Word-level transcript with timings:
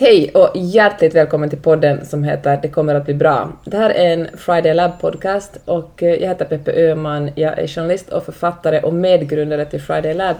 Hej 0.00 0.30
och 0.34 0.50
hjärtligt 0.54 1.14
välkommen 1.14 1.50
till 1.50 1.58
podden 1.58 2.06
som 2.06 2.24
heter 2.24 2.58
Det 2.62 2.68
kommer 2.68 2.94
att 2.94 3.04
bli 3.04 3.14
bra. 3.14 3.52
Det 3.64 3.76
här 3.76 3.90
är 3.90 4.12
en 4.12 4.28
Friday 4.38 4.74
Lab 4.74 5.00
podcast 5.00 5.58
och 5.64 6.02
eh, 6.02 6.14
jag 6.14 6.28
heter 6.28 6.44
Peppe 6.44 6.72
Öhman. 6.72 7.30
Jag 7.34 7.58
är 7.58 7.66
journalist 7.66 8.08
och 8.08 8.24
författare 8.24 8.80
och 8.80 8.94
medgrundare 8.94 9.64
till 9.64 9.80
Friday 9.80 10.14
Lab 10.14 10.36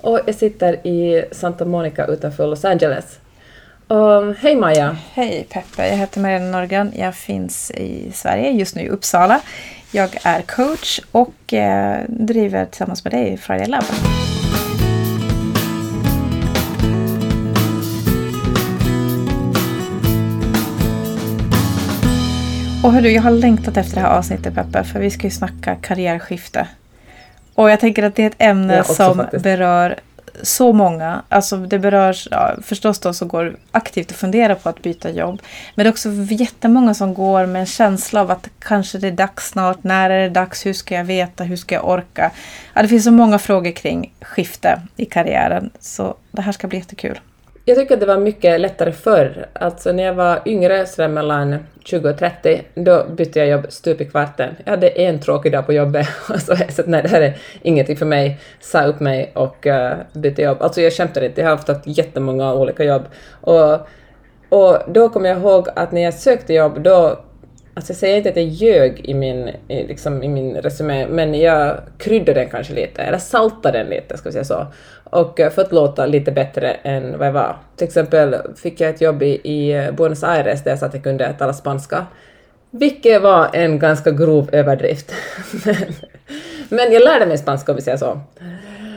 och 0.00 0.20
jag 0.26 0.34
sitter 0.34 0.86
i 0.86 1.24
Santa 1.32 1.64
Monica 1.64 2.06
utanför 2.06 2.46
Los 2.46 2.64
Angeles. 2.64 3.18
Och, 3.86 4.34
hej 4.34 4.56
Maja! 4.56 4.96
Hej 5.12 5.46
Peppe, 5.50 5.88
jag 5.88 5.96
heter 5.96 6.20
Maria 6.20 6.38
Norgan. 6.38 6.92
Jag 6.96 7.14
finns 7.14 7.70
i 7.70 8.12
Sverige, 8.14 8.50
just 8.50 8.76
nu 8.76 8.82
i 8.82 8.88
Uppsala. 8.88 9.40
Jag 9.90 10.10
är 10.22 10.42
coach 10.42 11.00
och 11.10 11.54
eh, 11.54 12.00
driver 12.08 12.64
tillsammans 12.64 13.04
med 13.04 13.12
dig 13.12 13.36
Friday 13.36 13.66
Lab. 13.66 13.84
Och 22.84 22.92
hörru, 22.92 23.08
jag 23.08 23.22
har 23.22 23.30
längtat 23.30 23.76
efter 23.76 23.94
det 23.94 24.00
här 24.00 24.18
avsnittet 24.18 24.54
Peppe, 24.54 24.84
för 24.84 25.00
vi 25.00 25.10
ska 25.10 25.22
ju 25.22 25.30
snacka 25.30 25.74
karriärskifte. 25.74 26.68
Och 27.54 27.70
jag 27.70 27.80
tänker 27.80 28.02
att 28.02 28.14
det 28.14 28.22
är 28.22 28.26
ett 28.26 28.36
ämne 28.38 28.84
som 28.84 29.16
faktiskt. 29.16 29.44
berör 29.44 29.96
så 30.42 30.72
många. 30.72 31.22
Alltså 31.28 31.56
det 31.56 31.78
berör 31.78 32.16
ja, 32.30 32.54
förstås 32.62 32.98
de 32.98 33.14
som 33.14 33.28
går 33.28 33.56
aktivt 33.70 34.10
och 34.10 34.16
funderar 34.16 34.54
på 34.54 34.68
att 34.68 34.82
byta 34.82 35.10
jobb. 35.10 35.42
Men 35.74 35.84
det 35.84 35.88
är 35.88 35.92
också 35.92 36.08
jättemånga 36.30 36.94
som 36.94 37.14
går 37.14 37.46
med 37.46 37.60
en 37.60 37.66
känsla 37.66 38.20
av 38.20 38.30
att 38.30 38.48
kanske 38.58 38.98
det 38.98 39.08
är 39.08 39.12
dags 39.12 39.48
snart. 39.48 39.84
När 39.84 40.10
är 40.10 40.22
det 40.22 40.28
dags? 40.28 40.66
Hur 40.66 40.72
ska 40.72 40.94
jag 40.94 41.04
veta? 41.04 41.44
Hur 41.44 41.56
ska 41.56 41.74
jag 41.74 41.88
orka? 41.88 42.30
Ja, 42.74 42.82
det 42.82 42.88
finns 42.88 43.04
så 43.04 43.10
många 43.10 43.38
frågor 43.38 43.72
kring 43.72 44.12
skifte 44.20 44.80
i 44.96 45.04
karriären. 45.04 45.70
Så 45.80 46.14
det 46.30 46.42
här 46.42 46.52
ska 46.52 46.68
bli 46.68 46.78
jättekul. 46.78 47.20
Jag 47.64 47.76
tycker 47.76 47.94
att 47.94 48.00
det 48.00 48.06
var 48.06 48.18
mycket 48.18 48.60
lättare 48.60 48.92
förr. 48.92 49.46
Alltså 49.52 49.92
när 49.92 50.02
jag 50.02 50.14
var 50.14 50.40
yngre, 50.46 50.86
sådär 50.86 51.08
mellan 51.08 51.58
20 51.84 52.10
och 52.10 52.18
30, 52.18 52.62
då 52.74 53.04
bytte 53.16 53.38
jag 53.38 53.48
jobb 53.48 53.66
stup 53.68 54.00
i 54.00 54.04
kvarten. 54.04 54.54
Jag 54.64 54.70
hade 54.70 54.88
en 54.88 55.20
tråkig 55.20 55.52
dag 55.52 55.66
på 55.66 55.72
jobbet 55.72 56.08
och 56.28 56.40
så 56.40 56.52
jag 56.52 56.72
sett 56.72 56.86
nej, 56.86 57.02
det 57.02 57.08
här 57.08 57.20
är 57.20 57.38
ingenting 57.62 57.96
för 57.96 58.06
mig, 58.06 58.40
sa 58.60 58.84
upp 58.84 59.00
mig 59.00 59.32
och 59.34 59.66
uh, 59.66 59.92
bytte 60.12 60.42
jobb. 60.42 60.56
Alltså 60.60 60.80
jag 60.80 60.92
skämtar 60.92 61.22
inte, 61.22 61.40
jag 61.40 61.48
har 61.48 61.56
haft 61.56 61.86
jättemånga 61.86 62.54
olika 62.54 62.84
jobb. 62.84 63.02
Och, 63.40 63.74
och 64.48 64.78
då 64.88 65.08
kommer 65.08 65.28
jag 65.28 65.38
ihåg 65.38 65.68
att 65.76 65.92
när 65.92 66.02
jag 66.02 66.14
sökte 66.14 66.54
jobb, 66.54 66.82
då 66.82 67.20
Alltså 67.74 67.92
jag 67.92 67.98
säger 67.98 68.16
inte 68.16 68.28
att 68.28 68.36
jag 68.36 68.44
ljög 68.44 69.00
i 69.04 69.14
min, 69.14 69.48
i, 69.68 69.86
liksom, 69.86 70.22
i 70.22 70.28
min 70.28 70.56
resumé, 70.56 71.06
men 71.06 71.34
jag 71.34 71.80
kryddade 71.98 72.40
den 72.40 72.50
kanske 72.50 72.74
lite, 72.74 73.02
eller 73.02 73.18
saltade 73.18 73.78
den 73.78 73.86
lite, 73.86 74.16
ska 74.16 74.28
vi 74.28 74.32
säga 74.32 74.44
så. 74.44 74.66
Och 75.12 75.40
eh, 75.40 75.50
för 75.50 75.62
att 75.62 75.72
låta 75.72 76.06
lite 76.06 76.32
bättre 76.32 76.70
än 76.72 77.18
vad 77.18 77.28
jag 77.28 77.32
var. 77.32 77.56
Till 77.76 77.86
exempel 77.86 78.36
fick 78.56 78.80
jag 78.80 78.90
ett 78.90 79.00
jobb 79.00 79.22
i, 79.22 79.40
i 79.44 79.72
eh, 79.72 79.92
Buenos 79.92 80.24
Aires 80.24 80.64
där 80.64 80.70
jag 80.70 80.78
sa 80.78 80.86
att 80.86 80.94
jag 80.94 81.02
kunde 81.02 81.32
tala 81.32 81.52
spanska. 81.52 82.06
Vilket 82.70 83.22
var 83.22 83.48
en 83.52 83.78
ganska 83.78 84.10
grov 84.10 84.48
överdrift. 84.52 85.12
men, 85.64 85.76
men 86.68 86.92
jag 86.92 87.04
lärde 87.04 87.26
mig 87.26 87.38
spanska 87.38 87.72
om 87.72 87.76
vi 87.76 87.82
säger 87.82 87.96
så. 87.96 88.20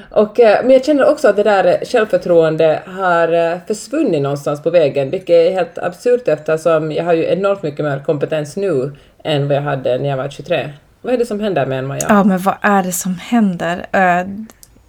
Och, 0.09 0.39
eh, 0.39 0.63
men 0.63 0.71
jag 0.71 0.85
känner 0.85 1.09
också 1.09 1.27
att 1.27 1.35
det 1.35 1.43
där 1.43 1.85
självförtroende 1.85 2.81
har 2.85 3.59
försvunnit 3.67 4.21
någonstans 4.21 4.63
på 4.63 4.69
vägen, 4.69 5.09
vilket 5.09 5.29
är 5.29 5.51
helt 5.51 5.77
absurt 5.77 6.27
eftersom 6.27 6.91
jag 6.91 7.03
har 7.03 7.13
ju 7.13 7.25
enormt 7.25 7.63
mycket 7.63 7.85
mer 7.85 7.99
kompetens 7.99 8.55
nu 8.55 8.91
än 9.23 9.47
vad 9.47 9.57
jag 9.57 9.61
hade 9.61 9.97
när 9.97 10.09
jag 10.09 10.17
var 10.17 10.29
23. 10.29 10.69
Vad 11.01 11.13
är 11.13 11.17
det 11.17 11.25
som 11.25 11.39
händer 11.39 11.65
med 11.65 11.79
en, 11.79 11.87
Maja? 11.87 12.05
Ja, 12.09 12.23
men 12.23 12.39
vad 12.39 12.55
är 12.61 12.83
det 12.83 12.91
som 12.91 13.15
händer? 13.15 13.77
Uh, 13.95 14.45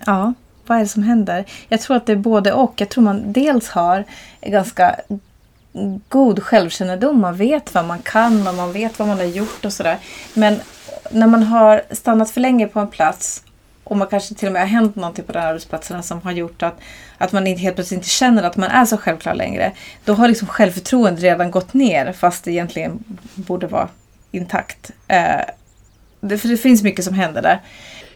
ja, 0.07 0.33
vad 0.69 0.79
är 0.79 0.83
det 0.83 0.89
som 0.89 1.03
händer? 1.03 1.45
Jag 1.69 1.81
tror 1.81 1.97
att 1.97 2.07
det 2.07 2.13
är 2.13 2.17
både 2.17 2.53
och. 2.53 2.75
Jag 2.77 2.89
tror 2.89 3.05
man 3.05 3.33
dels 3.33 3.69
har 3.69 4.05
ganska 4.41 4.97
god 6.09 6.43
självkännedom. 6.43 7.21
Man 7.21 7.37
vet 7.37 7.75
vad 7.75 7.85
man 7.85 7.99
kan 7.99 8.49
och 8.49 8.55
man 8.55 8.73
vet 8.73 8.99
vad 8.99 9.09
man 9.09 9.17
har 9.17 9.25
gjort 9.25 9.65
och 9.65 9.73
sådär. 9.73 9.99
Men 10.35 10.61
när 11.11 11.27
man 11.27 11.43
har 11.43 11.83
stannat 11.91 12.31
för 12.31 12.41
länge 12.41 12.69
på 12.69 12.81
en 12.81 12.89
plats 12.89 13.43
och 13.85 13.97
man 13.97 14.09
kanske 14.09 14.35
till 14.35 14.49
och 14.49 14.53
med 14.53 14.63
har 14.63 14.69
hänt 14.69 14.97
någonting 14.97 15.25
på 15.25 15.33
den 15.33 15.43
här 15.43 15.49
arbetsplatsen 15.49 16.03
som 16.03 16.23
har 16.23 16.33
gjort 16.33 16.63
att, 16.63 16.79
att 17.19 17.33
man 17.33 17.47
inte, 17.47 17.63
helt 17.63 17.75
plötsligt 17.75 17.99
inte 17.99 18.09
känner 18.09 18.43
att 18.43 18.57
man 18.57 18.71
är 18.71 18.85
så 18.85 18.97
självklar 18.97 19.35
längre. 19.35 19.73
Då 20.05 20.13
har 20.13 20.29
liksom 20.29 20.49
självförtroendet 20.49 21.23
redan 21.23 21.51
gått 21.51 21.75
ner 21.75 22.13
fast 22.13 22.45
det 22.45 22.53
egentligen 22.53 23.05
borde 23.35 23.67
vara 23.67 23.89
intakt. 24.31 24.91
Eh, 25.09 25.41
det, 26.21 26.39
för 26.39 26.49
det 26.49 26.57
finns 26.57 26.83
mycket 26.83 27.05
som 27.05 27.15
händer 27.15 27.43
där. 27.43 27.61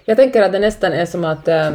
Jag 0.04 0.16
tänker 0.16 0.42
att 0.42 0.52
det 0.52 0.58
nästan 0.58 0.92
är 0.92 1.06
som 1.06 1.24
att 1.24 1.48
eh 1.48 1.70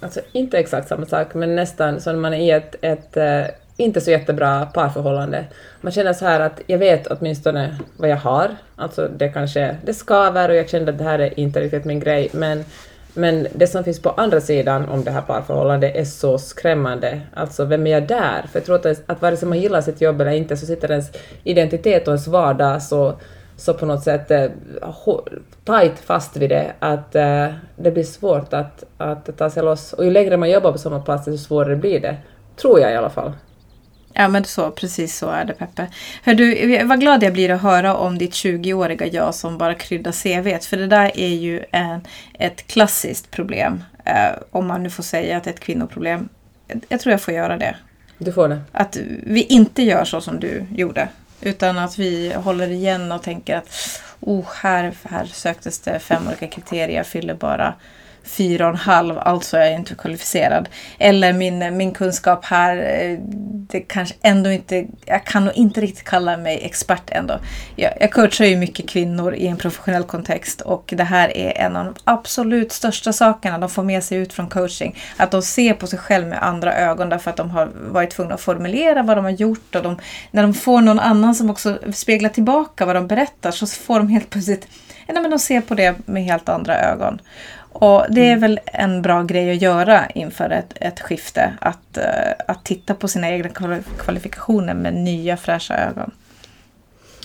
alltså 0.00 0.20
inte 0.32 0.58
exakt 0.58 0.88
samma 0.88 1.06
sak, 1.06 1.34
men 1.34 1.56
nästan 1.56 2.00
som 2.00 2.20
man 2.20 2.34
är 2.34 2.38
i 2.38 2.50
ett, 2.50 2.74
ett 2.80 3.16
äh, 3.16 3.44
inte 3.76 4.00
så 4.00 4.10
jättebra 4.10 4.66
parförhållande. 4.66 5.44
Man 5.80 5.92
känner 5.92 6.12
så 6.12 6.24
här 6.24 6.40
att 6.40 6.60
jag 6.66 6.78
vet 6.78 7.06
åtminstone 7.06 7.76
vad 7.96 8.10
jag 8.10 8.16
har, 8.16 8.56
alltså 8.76 9.08
det 9.08 9.28
kanske, 9.28 9.76
det 9.84 9.94
skaver 9.94 10.48
och 10.48 10.56
jag 10.56 10.68
kände 10.68 10.92
att 10.92 10.98
det 10.98 11.04
här 11.04 11.18
är 11.18 11.40
inte 11.40 11.60
riktigt 11.60 11.84
min 11.84 12.00
grej, 12.00 12.28
men 12.32 12.64
men 13.14 13.46
det 13.54 13.66
som 13.66 13.84
finns 13.84 14.02
på 14.02 14.10
andra 14.10 14.40
sidan 14.40 14.88
om 14.88 15.04
det 15.04 15.10
här 15.10 15.20
parförhållandet 15.22 15.96
är 15.96 16.04
så 16.04 16.38
skrämmande. 16.38 17.20
Alltså, 17.34 17.64
vem 17.64 17.86
är 17.86 17.90
jag 17.90 18.06
där? 18.06 18.42
För 18.52 18.58
jag 18.58 18.64
tror 18.64 18.76
att, 18.76 19.02
att 19.06 19.22
vare 19.22 19.36
sig 19.36 19.48
man 19.48 19.60
gillar 19.60 19.80
sitt 19.80 20.00
jobb 20.00 20.20
eller 20.20 20.30
inte 20.30 20.56
så 20.56 20.66
sitter 20.66 20.90
ens 20.90 21.10
identitet 21.44 22.08
och 22.08 22.12
ens 22.12 22.26
vardag 22.26 22.82
så 22.82 23.14
så 23.58 23.74
på 23.74 23.86
något 23.86 24.02
sätt 24.02 24.30
eh, 24.30 24.50
tajt 25.64 25.98
fast 25.98 26.36
vid 26.36 26.50
det 26.50 26.72
att 26.78 27.14
eh, 27.14 27.48
det 27.76 27.90
blir 27.90 28.04
svårt 28.04 28.52
att, 28.52 28.84
att 28.98 29.38
ta 29.38 29.50
sig 29.50 29.62
loss. 29.62 29.92
Och 29.92 30.04
ju 30.04 30.10
längre 30.10 30.36
man 30.36 30.50
jobbar 30.50 30.72
på 30.72 30.78
samma 30.78 31.00
plats 31.00 31.24
desto 31.24 31.46
svårare 31.46 31.76
blir 31.76 32.00
det. 32.00 32.16
Tror 32.56 32.80
jag 32.80 32.92
i 32.92 32.96
alla 32.96 33.10
fall. 33.10 33.32
Ja 34.12 34.28
men 34.28 34.44
så, 34.44 34.70
precis 34.70 35.18
så 35.18 35.28
är 35.30 35.44
det 35.44 35.52
Peppe. 35.52 35.86
Hör 36.22 36.34
du, 36.34 36.84
vad 36.84 37.00
glad 37.00 37.22
jag 37.22 37.32
blir 37.32 37.50
att 37.50 37.62
höra 37.62 37.96
om 37.96 38.18
ditt 38.18 38.32
20-åriga 38.32 39.06
jag 39.06 39.34
som 39.34 39.58
bara 39.58 39.74
kryddar 39.74 40.12
CVt. 40.12 40.64
För 40.64 40.76
det 40.76 40.86
där 40.86 41.18
är 41.18 41.34
ju 41.34 41.64
en, 41.70 42.00
ett 42.32 42.66
klassiskt 42.66 43.30
problem. 43.30 43.84
Eh, 44.04 44.38
om 44.50 44.66
man 44.66 44.82
nu 44.82 44.90
får 44.90 45.02
säga 45.02 45.36
att 45.36 45.44
det 45.44 45.50
är 45.50 45.54
ett 45.54 45.60
kvinnoproblem. 45.60 46.28
Jag 46.88 47.00
tror 47.00 47.10
jag 47.10 47.22
får 47.22 47.34
göra 47.34 47.56
det. 47.56 47.76
Du 48.18 48.32
får 48.32 48.48
det. 48.48 48.60
Att 48.72 48.96
vi 49.26 49.42
inte 49.42 49.82
gör 49.82 50.04
så 50.04 50.20
som 50.20 50.40
du 50.40 50.66
gjorde. 50.74 51.08
Utan 51.40 51.78
att 51.78 51.98
vi 51.98 52.32
håller 52.34 52.68
igen 52.68 53.12
och 53.12 53.22
tänker 53.22 53.56
att 53.56 54.00
oh, 54.20 54.46
här, 54.54 54.94
här 55.02 55.24
söktes 55.24 55.80
det 55.80 55.98
fem 55.98 56.26
olika 56.26 56.48
kriterier, 56.48 56.96
jag 56.96 57.06
fyller 57.06 57.34
bara 57.34 57.74
fyra 58.28 58.64
och 58.64 58.70
en 58.70 58.76
halv, 58.76 59.18
alltså 59.18 59.56
är 59.56 59.64
jag 59.64 59.74
inte 59.74 59.94
kvalificerad. 59.94 60.68
Eller 60.98 61.32
min, 61.32 61.76
min 61.76 61.92
kunskap 61.92 62.44
här, 62.44 62.76
eh, 62.76 63.18
det 63.68 63.80
kanske 63.80 64.14
ändå 64.22 64.50
inte, 64.50 64.86
jag 65.04 65.24
kan 65.24 65.44
nog 65.44 65.54
inte 65.54 65.80
riktigt 65.80 66.04
kalla 66.04 66.36
mig 66.36 66.60
expert 66.64 67.10
ändå. 67.10 67.38
Jag, 67.76 67.92
jag 68.00 68.12
coachar 68.12 68.44
ju 68.44 68.56
mycket 68.56 68.88
kvinnor 68.88 69.34
i 69.34 69.46
en 69.46 69.56
professionell 69.56 70.04
kontext 70.04 70.60
och 70.60 70.94
det 70.96 71.04
här 71.04 71.36
är 71.36 71.58
en 71.58 71.76
av 71.76 71.84
de 71.84 71.94
absolut 72.04 72.72
största 72.72 73.12
sakerna 73.12 73.58
de 73.58 73.70
får 73.70 73.82
med 73.82 74.04
sig 74.04 74.18
ut 74.18 74.32
från 74.32 74.48
coaching. 74.48 74.96
Att 75.16 75.30
de 75.30 75.42
ser 75.42 75.74
på 75.74 75.86
sig 75.86 75.98
själv 75.98 76.26
med 76.26 76.42
andra 76.42 76.74
ögon 76.74 77.08
därför 77.08 77.30
att 77.30 77.36
de 77.36 77.50
har 77.50 77.70
varit 77.90 78.10
tvungna 78.10 78.34
att 78.34 78.40
formulera 78.40 79.02
vad 79.02 79.16
de 79.16 79.24
har 79.24 79.32
gjort 79.32 79.74
och 79.74 79.82
de, 79.82 79.98
när 80.30 80.42
de 80.42 80.54
får 80.54 80.80
någon 80.80 81.00
annan 81.00 81.34
som 81.34 81.50
också 81.50 81.78
speglar 81.92 82.30
tillbaka 82.30 82.86
vad 82.86 82.96
de 82.96 83.06
berättar 83.06 83.50
så 83.50 83.66
får 83.66 83.98
de 83.98 84.08
helt 84.08 84.30
plötsligt, 84.30 84.68
nej 85.06 85.22
men 85.22 85.30
de 85.30 85.38
ser 85.38 85.60
på 85.60 85.74
det 85.74 85.96
med 86.06 86.24
helt 86.24 86.48
andra 86.48 86.80
ögon. 86.80 87.20
Och 87.72 88.06
det 88.08 88.30
är 88.30 88.36
väl 88.36 88.60
en 88.64 89.02
bra 89.02 89.22
grej 89.22 89.50
att 89.50 89.62
göra 89.62 90.06
inför 90.14 90.50
ett, 90.50 90.72
ett 90.80 91.00
skifte. 91.00 91.52
Att, 91.60 91.96
eh, 91.96 92.32
att 92.48 92.64
titta 92.64 92.94
på 92.94 93.08
sina 93.08 93.30
egna 93.30 93.48
kvalifikationer 93.98 94.74
med 94.74 94.94
nya 94.94 95.36
fräscha 95.36 95.76
ögon. 95.76 96.10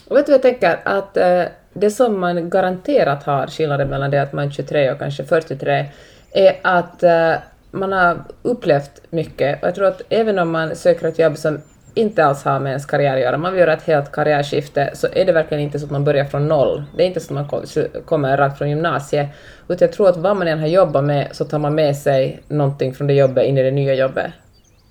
Och 0.08 0.18
vet 0.18 0.26
du 0.26 0.32
vad 0.32 0.46
jag 0.46 0.60
tänker? 0.60 0.80
Att 0.84 1.18
eh, 1.18 1.44
det 1.74 1.92
som 1.92 2.20
man 2.20 2.50
garanterat 2.50 3.24
har 3.24 3.48
skillnaden 3.48 3.90
mellan 3.90 4.12
det 4.12 4.22
att 4.22 4.34
man 4.34 4.48
är 4.48 4.52
23 4.52 4.92
och 4.92 5.00
kanske 5.00 5.24
43 5.24 5.86
är 6.32 6.60
att 6.62 7.04
eh, 7.04 7.34
man 7.72 7.92
har 7.92 8.24
upplevt 8.42 9.02
mycket. 9.10 9.62
Och 9.62 9.68
jag 9.68 9.76
tror 9.76 9.88
att 9.88 10.02
även 10.10 10.40
om 10.40 10.52
man 10.52 10.76
söker 10.76 11.08
ett 11.08 11.20
jobb 11.20 11.38
som 11.38 11.62
inte 11.94 12.26
alls 12.26 12.44
har 12.44 12.60
med 12.60 12.70
ens 12.70 12.86
karriär 12.86 13.16
att 13.16 13.22
göra, 13.22 13.38
man 13.38 13.52
vill 13.52 13.60
göra 13.60 13.74
ett 13.74 13.84
helt 13.84 14.12
karriärskifte, 14.12 14.92
så 14.94 15.08
är 15.14 15.26
det 15.26 15.32
verkligen 15.32 15.64
inte 15.64 15.80
så 15.80 15.86
att 15.86 15.92
man 15.92 16.04
börjar 16.04 16.26
från 16.26 16.48
noll. 16.48 16.84
Det 16.98 17.04
är 17.04 17.08
inte 17.08 17.20
så 17.20 17.38
att 17.38 17.52
man 17.52 17.62
kommer 18.06 18.38
rakt 18.38 18.58
från 18.58 18.70
gymnasiet, 18.70 19.30
utan 19.68 19.88
jag 19.88 19.92
tror 19.92 20.10
att 20.10 20.18
vad 20.18 20.38
man 20.38 20.48
än 20.48 20.60
har 20.60 20.68
jobbat 20.68 21.04
med 21.04 21.28
så 21.32 21.46
tar 21.46 21.60
man 21.60 21.76
med 21.76 21.98
sig 21.98 22.42
någonting 22.48 22.94
från 22.94 23.08
det 23.08 23.14
jobbet 23.14 23.46
in 23.46 23.58
i 23.58 23.64
det 23.64 23.72
nya 23.72 23.94
jobbet. 23.94 24.32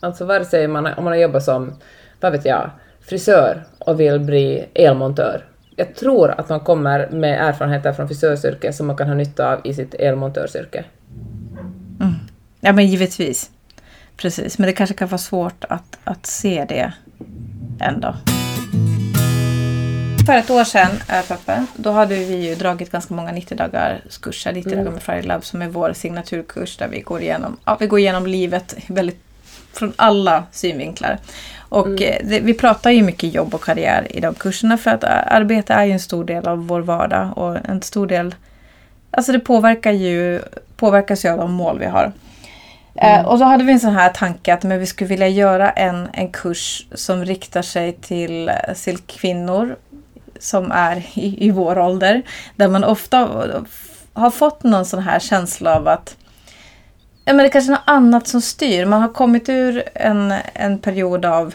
Alltså 0.00 0.24
vare 0.24 0.44
sig 0.44 0.68
man, 0.68 0.86
om 0.86 1.04
man 1.04 1.12
har 1.12 1.20
jobbat 1.20 1.44
som, 1.44 1.72
vad 2.20 2.32
vet 2.32 2.44
jag, 2.44 2.70
frisör 3.00 3.64
och 3.78 4.00
vill 4.00 4.20
bli 4.20 4.64
elmontör. 4.74 5.44
Jag 5.76 5.94
tror 5.94 6.30
att 6.30 6.48
man 6.48 6.60
kommer 6.60 7.08
med 7.10 7.48
erfarenheter 7.48 7.92
från 7.92 8.08
frisörsyrket 8.08 8.74
som 8.74 8.86
man 8.86 8.96
kan 8.96 9.08
ha 9.08 9.14
nytta 9.14 9.52
av 9.52 9.60
i 9.64 9.74
sitt 9.74 9.94
elmontörsyrke. 9.94 10.84
Mm. 12.00 12.14
Ja 12.60 12.72
men 12.72 12.86
givetvis. 12.86 13.50
Precis, 14.22 14.58
men 14.58 14.66
det 14.66 14.72
kanske 14.72 14.94
kan 14.94 15.08
vara 15.08 15.18
svårt 15.18 15.64
att, 15.68 15.98
att 16.04 16.26
se 16.26 16.64
det 16.68 16.92
ändå. 17.80 18.14
För 20.26 20.32
ett 20.32 20.50
år 20.50 20.64
sedan, 20.64 20.90
äh, 21.08 21.22
Peppe, 21.28 21.66
då 21.76 21.90
hade 21.90 22.14
vi 22.14 22.48
ju 22.48 22.54
dragit 22.54 22.92
ganska 22.92 23.14
många 23.14 23.32
90 23.32 23.56
dagars 23.56 24.18
kurser, 24.22 24.52
90 24.52 24.72
mm. 24.72 24.84
dagar 24.84 24.92
med 24.92 25.02
Friday 25.02 25.22
Lab 25.22 25.44
som 25.44 25.62
är 25.62 25.68
vår 25.68 25.92
signaturkurs 25.92 26.76
där 26.76 26.88
vi 26.88 27.00
går 27.00 27.20
igenom, 27.22 27.56
ja, 27.64 27.76
vi 27.80 27.86
går 27.86 27.98
igenom 27.98 28.26
livet 28.26 28.76
väldigt 28.86 29.22
från 29.72 29.92
alla 29.96 30.44
synvinklar. 30.52 31.18
Och 31.58 31.86
mm. 31.86 32.28
det, 32.28 32.40
vi 32.40 32.54
pratar 32.54 32.90
ju 32.90 33.02
mycket 33.02 33.34
jobb 33.34 33.54
och 33.54 33.62
karriär 33.62 34.06
i 34.10 34.20
de 34.20 34.34
kurserna 34.34 34.78
för 34.78 34.90
att 34.90 35.04
arbete 35.04 35.74
är 35.74 35.84
ju 35.84 35.92
en 35.92 36.00
stor 36.00 36.24
del 36.24 36.48
av 36.48 36.66
vår 36.66 36.80
vardag 36.80 37.38
och 37.38 37.56
en 37.68 37.82
stor 37.82 38.06
del 38.06 38.34
Alltså 39.10 39.32
det 39.32 39.40
påverkar 39.40 39.92
ju, 39.92 40.40
påverkas 40.76 41.24
ju 41.24 41.28
av 41.28 41.38
de 41.38 41.52
mål 41.52 41.78
vi 41.78 41.86
har. 41.86 42.12
Mm. 42.94 43.20
Eh, 43.20 43.26
och 43.26 43.38
så 43.38 43.44
hade 43.44 43.64
vi 43.64 43.72
en 43.72 43.80
sån 43.80 43.94
här 43.94 44.08
tanke 44.08 44.54
att 44.54 44.62
men 44.62 44.78
vi 44.78 44.86
skulle 44.86 45.08
vilja 45.08 45.28
göra 45.28 45.70
en, 45.70 46.08
en 46.12 46.32
kurs 46.32 46.86
som 46.92 47.24
riktar 47.24 47.62
sig 47.62 47.92
till, 47.92 48.50
till 48.84 48.98
kvinnor 48.98 49.76
som 50.38 50.72
är 50.72 50.96
i, 51.14 51.46
i 51.46 51.50
vår 51.50 51.78
ålder. 51.78 52.22
Där 52.56 52.68
man 52.68 52.84
ofta 52.84 53.28
har 54.12 54.30
fått 54.30 54.62
någon 54.62 54.86
sån 54.86 55.02
här 55.02 55.18
känsla 55.18 55.76
av 55.76 55.88
att 55.88 56.16
ja, 57.24 57.32
men 57.32 57.44
det 57.44 57.48
kanske 57.48 57.72
är 57.72 57.76
något 57.76 57.82
annat 57.86 58.26
som 58.26 58.40
styr. 58.40 58.84
Man 58.84 59.00
har 59.00 59.08
kommit 59.08 59.48
ur 59.48 59.82
en, 59.94 60.34
en 60.54 60.78
period 60.78 61.24
av 61.24 61.54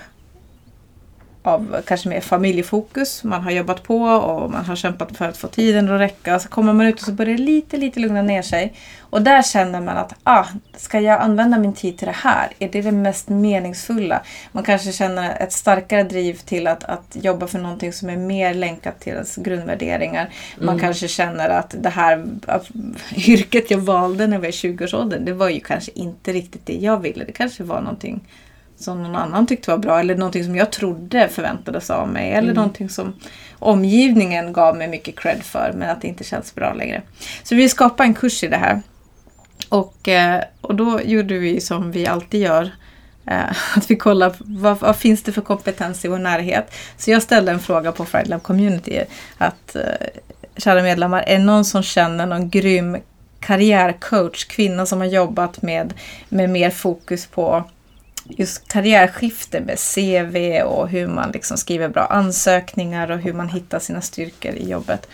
av 1.48 1.82
kanske 1.86 2.10
mer 2.10 2.22
familjefokus. 2.22 3.24
Man 3.24 3.42
har 3.42 3.52
jobbat 3.52 3.84
på 3.84 4.02
och 4.02 4.52
man 4.52 4.66
har 4.66 4.76
kämpat 4.76 5.18
för 5.18 5.26
att 5.26 5.38
få 5.38 5.48
tiden 5.48 5.92
att 5.92 6.02
räcka. 6.02 6.40
Så 6.40 6.50
kommer 6.50 6.74
man 6.74 6.86
ut 6.86 7.00
och 7.00 7.06
så 7.06 7.12
börjar 7.12 7.38
det 7.38 7.44
lite, 7.44 7.78
lite 7.78 8.00
lugna 8.00 8.22
ner 8.22 8.42
sig. 8.42 8.74
Och 9.00 9.22
där 9.22 9.42
känner 9.42 9.82
man 9.82 9.98
att, 9.98 10.14
ah, 10.24 10.46
ska 10.78 11.00
jag 11.00 11.22
använda 11.22 11.58
min 11.60 11.74
tid 11.74 11.98
till 11.98 12.08
det 12.08 12.16
här? 12.16 12.52
Är 12.60 12.70
det 12.70 12.82
det 12.82 12.92
mest 12.92 13.30
meningsfulla? 13.30 14.22
Man 14.52 14.64
kanske 14.64 14.92
känner 14.92 15.42
ett 15.42 15.52
starkare 15.52 16.04
driv 16.04 16.34
till 16.34 16.68
att, 16.68 16.84
att 16.84 17.18
jobba 17.22 17.48
för 17.48 17.60
någonting 17.60 17.94
som 17.94 18.10
är 18.10 18.18
mer 18.18 18.54
länkat 18.54 19.00
till 19.00 19.14
ens 19.14 19.36
grundvärderingar. 19.36 20.30
Man 20.58 20.70
mm. 20.70 20.80
kanske 20.80 21.08
känner 21.08 21.50
att 21.50 21.76
det 21.80 21.90
här 21.90 22.26
att 22.46 22.68
yrket 23.16 23.72
jag 23.72 23.80
valde 23.80 24.28
när 24.28 24.34
jag 24.34 24.42
var 24.42 24.48
i 24.48 24.52
20-årsåldern, 24.52 25.26
det 25.26 25.34
var 25.34 25.50
ju 25.50 25.60
kanske 25.60 25.92
inte 25.96 26.34
riktigt 26.34 26.66
det 26.66 26.78
jag 26.78 27.00
ville. 27.00 27.26
Det 27.26 27.32
kanske 27.32 27.64
var 27.64 27.82
någonting 27.82 28.22
som 28.80 29.04
någon 29.04 29.16
annan 29.16 29.48
tyckte 29.48 29.72
var 29.72 29.78
bra 29.78 30.00
eller 30.00 30.16
någonting 30.16 30.44
som 30.44 30.56
jag 30.56 30.72
trodde 30.72 31.30
förväntades 31.30 31.90
av 31.90 32.10
mig 32.10 32.32
eller 32.32 32.42
mm. 32.42 32.56
någonting 32.56 32.90
som 32.90 33.14
omgivningen 33.60 34.54
gav 34.54 34.78
mig 34.78 34.88
mycket 34.88 35.20
cred 35.20 35.44
för 35.44 35.74
men 35.76 35.90
att 35.90 36.02
det 36.02 36.08
inte 36.08 36.24
känns 36.24 36.56
bra 36.56 36.74
längre. 36.74 37.02
Så 37.44 37.56
vi 37.56 37.70
skapade 37.70 38.08
en 38.08 38.14
kurs 38.14 38.44
i 38.44 38.48
det 38.48 38.58
här. 38.58 38.82
Och, 39.70 40.08
eh, 40.08 40.44
och 40.62 40.76
då 40.76 41.02
gjorde 41.02 41.38
vi 41.38 41.62
som 41.62 41.92
vi 41.92 42.08
alltid 42.08 42.42
gör. 42.42 42.72
Eh, 43.26 43.50
att 43.78 43.92
vi 43.92 43.96
kollar 43.96 44.36
vad, 44.40 44.80
vad, 44.80 44.96
finns 44.96 45.24
det 45.24 45.32
för 45.32 45.42
kompetens 45.42 46.06
i 46.06 46.08
vår 46.08 46.20
närhet. 46.20 46.76
Så 46.98 47.12
jag 47.12 47.22
ställde 47.24 47.52
en 47.52 47.60
fråga 47.60 47.92
på 47.92 48.06
Friday 48.06 48.30
Lab 48.30 48.44
Community. 48.44 49.02
Att 49.38 49.76
eh, 49.76 49.82
kära 50.58 50.82
medlemmar, 50.82 51.24
är 51.28 51.40
någon 51.40 51.66
som 51.66 51.84
känner 51.84 52.26
någon 52.26 52.50
grym 52.50 52.98
karriärcoach, 53.40 54.46
kvinna 54.46 54.86
som 54.86 55.00
har 55.00 55.08
jobbat 55.08 55.62
med, 55.62 55.94
med 56.30 56.50
mer 56.50 56.70
fokus 56.70 57.28
på 57.28 57.64
just 58.30 58.68
karriärskifte 58.68 59.62
med 59.62 59.80
CV 59.80 60.62
och 60.62 60.90
hur 60.90 61.08
man 61.08 61.32
liksom 61.32 61.58
skriver 61.58 61.90
bra 61.90 62.06
ansökningar 62.06 63.12
och 63.12 63.20
hur 63.20 63.34
man 63.34 63.50
hittar 63.50 63.80
sina 63.80 64.02
styrkor 64.02 64.52
i 64.52 64.70
jobbet. 64.70 65.08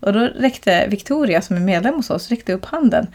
Och 0.00 0.12
då 0.12 0.20
räckte 0.20 0.86
Victoria 0.88 1.42
som 1.42 1.56
är 1.56 1.60
medlem 1.60 1.94
hos 1.94 2.10
oss 2.10 2.28
räckte 2.28 2.52
upp 2.52 2.64
handen. 2.64 3.06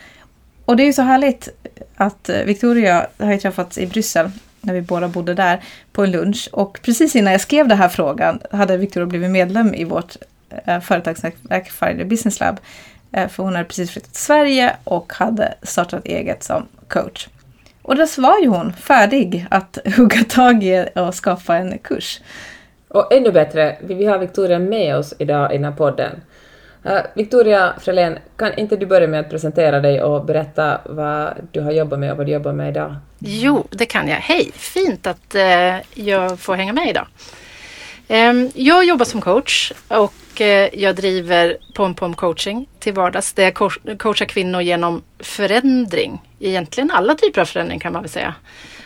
Och 0.65 0.77
det 0.77 0.83
är 0.83 0.85
ju 0.85 0.93
så 0.93 1.01
härligt 1.01 1.49
att 1.95 2.29
eh, 2.29 2.43
Victoria 2.43 3.07
har 3.17 3.31
ju 3.31 3.37
träffats 3.37 3.77
i 3.77 3.87
Bryssel 3.87 4.31
när 4.61 4.73
vi 4.73 4.81
båda 4.81 5.07
bodde 5.07 5.33
där 5.33 5.63
på 5.91 6.03
en 6.03 6.11
lunch. 6.11 6.49
Och 6.51 6.79
precis 6.81 7.15
innan 7.15 7.31
jag 7.31 7.41
skrev 7.41 7.67
den 7.67 7.77
här 7.77 7.89
frågan 7.89 8.39
hade 8.51 8.77
Victoria 8.77 9.07
blivit 9.07 9.31
medlem 9.31 9.73
i 9.73 9.83
vårt 9.83 10.15
eh, 10.65 10.79
företagsnätverk 10.79 11.71
Friday 11.71 12.05
Business 12.05 12.39
Lab. 12.39 12.59
Eh, 13.11 13.27
för 13.27 13.43
hon 13.43 13.55
hade 13.55 13.65
precis 13.65 13.91
flyttat 13.91 14.13
till 14.13 14.23
Sverige 14.23 14.75
och 14.83 15.13
hade 15.13 15.53
startat 15.63 16.05
eget 16.05 16.43
som 16.43 16.67
coach. 16.87 17.27
Och 17.85 17.95
då 17.95 18.05
var 18.17 18.39
ju 18.39 18.47
hon 18.47 18.73
färdig 18.73 19.45
att 19.51 19.77
hugga 19.97 20.23
tag 20.23 20.63
i 20.63 20.85
och 20.95 21.15
skapa 21.15 21.55
en 21.55 21.77
kurs. 21.77 22.21
Och 22.87 23.13
ännu 23.13 23.31
bättre, 23.31 23.77
vi 23.81 24.05
har 24.05 24.19
Victoria 24.19 24.59
med 24.59 24.95
oss 24.95 25.13
idag 25.19 25.51
i 25.51 25.55
den 25.55 25.63
här 25.63 25.71
podden. 25.71 26.21
Uh, 26.85 26.99
Victoria 27.15 27.73
Frelén, 27.79 28.17
kan 28.35 28.53
inte 28.53 28.75
du 28.75 28.85
börja 28.85 29.07
med 29.07 29.19
att 29.19 29.29
presentera 29.29 29.79
dig 29.79 30.03
och 30.03 30.25
berätta 30.25 30.81
vad 30.85 31.33
du 31.51 31.61
har 31.61 31.71
jobbat 31.71 31.99
med 31.99 32.11
och 32.11 32.17
vad 32.17 32.25
du 32.25 32.31
jobbar 32.31 32.53
med 32.53 32.69
idag? 32.69 32.95
Jo, 33.19 33.67
det 33.69 33.85
kan 33.85 34.07
jag. 34.07 34.17
Hej! 34.17 34.51
Fint 34.53 35.07
att 35.07 35.35
uh, 35.35 36.01
jag 36.05 36.39
får 36.39 36.55
hänga 36.55 36.73
med 36.73 36.89
idag. 36.89 37.07
Um, 38.07 38.51
jag 38.55 38.85
jobbar 38.85 39.05
som 39.05 39.21
coach 39.21 39.71
och 39.87 40.41
eh, 40.41 40.69
jag 40.73 40.95
driver 40.95 41.57
PomPom 41.75 42.13
coaching 42.13 42.67
till 42.79 42.93
vardags 42.93 43.33
där 43.33 43.43
jag 43.43 43.53
coachar 43.99 44.25
kvinnor 44.25 44.61
genom 44.61 45.03
förändring. 45.19 46.21
Egentligen 46.39 46.91
alla 46.91 47.15
typer 47.15 47.41
av 47.41 47.45
förändring 47.45 47.79
kan 47.79 47.93
man 47.93 48.01
väl 48.01 48.11
säga. 48.11 48.35